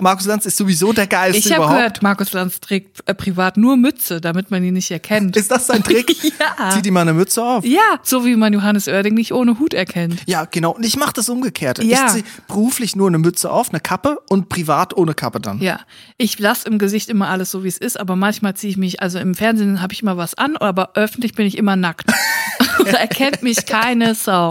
[0.00, 1.76] Markus Lanz ist sowieso der geilste Ich habe überhaupt.
[1.76, 5.36] gehört, Markus Lanz trägt äh, privat nur Mütze, damit man ihn nicht erkennt.
[5.36, 6.02] Ist das sein Trick?
[6.58, 6.70] Ja.
[6.70, 7.64] Zieht ihm mal eine Mütze auf.
[7.64, 10.20] Ja, so wie man Johannes Oerding nicht ohne Hut erkennt.
[10.26, 10.72] Ja, genau.
[10.72, 11.82] Und ich mache das umgekehrt.
[11.82, 12.06] Ja.
[12.06, 15.60] Ich ziehe beruflich nur eine Mütze auf, eine Kappe und privat ohne Kappe dann.
[15.60, 15.80] Ja,
[16.16, 19.02] ich lasse im Gesicht immer alles so, wie es ist, aber manchmal ziehe ich mich,
[19.02, 22.06] also im Fernsehen habe ich immer was an, aber öffentlich bin ich immer nackt.
[22.78, 24.50] da erkennt mich keine Sau.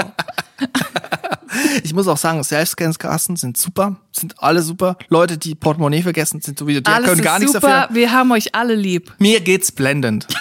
[1.83, 4.97] Ich muss auch sagen, Selbstscanskassen sind super, sind alle super.
[5.09, 7.95] Leute, die Portemonnaie vergessen, sind sowieso, die alles können gar nichts super, dafür.
[7.95, 9.13] wir haben euch alle lieb.
[9.19, 10.27] Mir geht's blendend.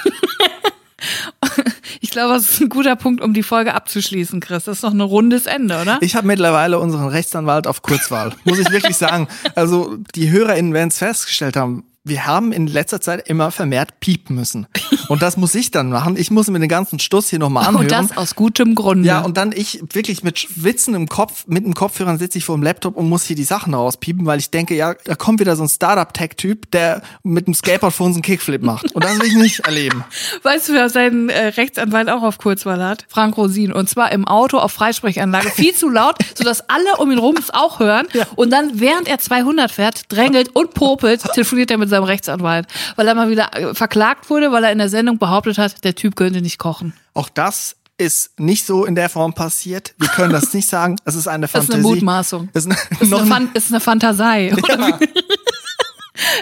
[2.11, 4.65] Ich glaube, das ist ein guter Punkt, um die Folge abzuschließen, Chris.
[4.65, 5.99] Das ist doch ein rundes Ende, oder?
[6.01, 9.29] Ich habe mittlerweile unseren Rechtsanwalt auf Kurzwahl, muss ich wirklich sagen.
[9.55, 14.35] Also die HörerInnen werden es festgestellt haben, wir haben in letzter Zeit immer vermehrt piepen
[14.35, 14.67] müssen.
[15.11, 16.17] Und das muss ich dann machen.
[16.17, 17.83] Ich muss mir den ganzen Stuss hier nochmal anhören.
[17.83, 19.09] Und das aus gutem Grunde.
[19.09, 22.57] ja, und dann ich wirklich mit Schwitzen im Kopf, mit dem Kopfhörern sitze ich vor
[22.57, 25.57] dem Laptop und muss hier die Sachen rauspiepen, weil ich denke, ja, da kommt wieder
[25.57, 28.93] so ein Startup-Tech-Typ, der mit dem Skateboard vor uns einen Kickflip macht.
[28.93, 30.05] Und das will ich nicht erleben.
[30.45, 33.05] Weißt du, wer seinen äh, Rechtsanwalt auch auf Kurzwahl hat?
[33.09, 33.73] Frank Rosin.
[33.73, 35.51] Und zwar im Auto auf Freisprechanlage.
[35.51, 38.07] Viel zu laut, sodass alle um ihn rum es auch hören.
[38.37, 42.69] Und dann, während er 200 fährt, drängelt und popelt, telefoniert er mit seinem Rechtsanwalt.
[42.95, 45.95] Weil er mal wieder äh, verklagt wurde, weil er in der Sendung behauptet hat, der
[45.95, 46.93] Typ könnte nicht kochen.
[47.15, 49.95] Auch das ist nicht so in der Form passiert.
[49.99, 50.97] Wir können das nicht sagen.
[51.05, 51.75] Es ist eine Das ist Fantasie.
[51.75, 52.49] eine Mutmaßung.
[52.53, 54.53] Es ist, eine, ist eine, Fan ist eine Fantasei.
[54.55, 55.09] oder wie?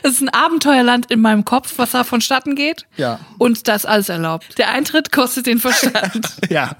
[0.02, 2.86] Es ist ein Abenteuerland in meinem Kopf, was da vonstatten geht.
[2.96, 3.20] Ja.
[3.38, 4.58] Und das ist alles erlaubt.
[4.58, 6.28] Der Eintritt kostet den Verstand.
[6.50, 6.76] Ja.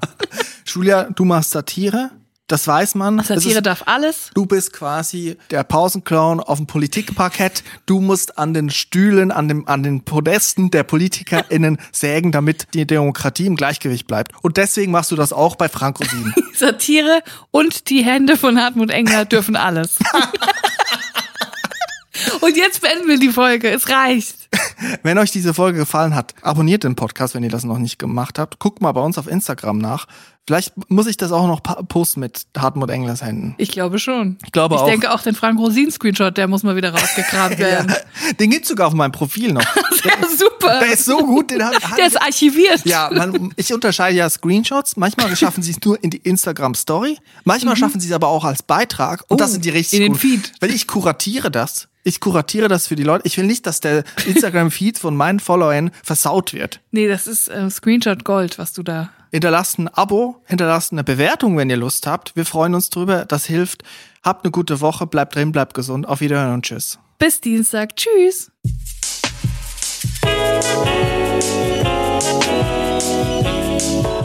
[0.66, 2.10] Julia, du machst Satire.
[2.48, 3.22] Das weiß man.
[3.22, 4.30] Satire ist, darf alles.
[4.32, 7.62] du bist quasi der Pausenclown auf dem Politikparkett.
[7.84, 12.86] Du musst an den Stühlen, an, dem, an den Podesten der PolitikerInnen sägen, damit die
[12.86, 14.32] Demokratie im Gleichgewicht bleibt.
[14.42, 16.32] Und deswegen machst du das auch bei Frank Rosin.
[16.54, 19.98] Satire und die Hände von Hartmut Engler dürfen alles.
[22.40, 23.68] und jetzt beenden wir die Folge.
[23.68, 24.37] Es reicht.
[25.02, 28.38] Wenn euch diese Folge gefallen hat, abonniert den Podcast, wenn ihr das noch nicht gemacht
[28.38, 28.58] habt.
[28.58, 30.06] Guckt mal bei uns auf Instagram nach.
[30.46, 33.54] Vielleicht muss ich das auch noch posten mit Hartmut Englers Händen.
[33.58, 34.38] Ich glaube schon.
[34.46, 34.86] Ich glaube ich auch.
[34.86, 37.92] denke auch den Frank Rosin-Screenshot, der muss mal wieder rausgekramt werden.
[38.40, 39.64] Den gibt's sogar auf meinem Profil noch.
[40.04, 40.78] Ja, super.
[40.78, 42.82] Der ist so gut, den hat, Der ist archiviert.
[42.86, 44.96] Ja, man, ich unterscheide ja Screenshots.
[44.96, 47.18] Manchmal schaffen sie es nur in die Instagram-Story.
[47.44, 49.22] Manchmal schaffen sie es aber auch als Beitrag.
[49.22, 49.34] Und Mhm.
[49.34, 50.20] Oh, das sind die richtig in den gut.
[50.20, 50.52] Feed.
[50.60, 51.88] Weil ich kuratiere das.
[52.08, 53.26] Ich kuratiere das für die Leute.
[53.26, 56.80] Ich will nicht, dass der Instagram-Feed von meinen Followern versaut wird.
[56.90, 59.10] Nee, das ist äh, Screenshot Gold, was du da.
[59.30, 62.34] Hinterlasst ein Abo, hinterlasst eine Bewertung, wenn ihr Lust habt.
[62.34, 63.26] Wir freuen uns drüber.
[63.26, 63.82] Das hilft.
[64.22, 65.06] Habt eine gute Woche.
[65.06, 66.08] Bleibt drin, bleibt gesund.
[66.08, 66.98] Auf Wiederhören und tschüss.
[67.18, 67.94] Bis Dienstag.
[67.94, 68.50] Tschüss.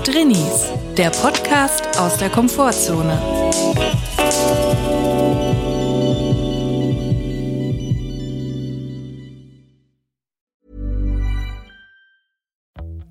[0.05, 3.19] Drinnies, der Podcast aus der Komfortzone.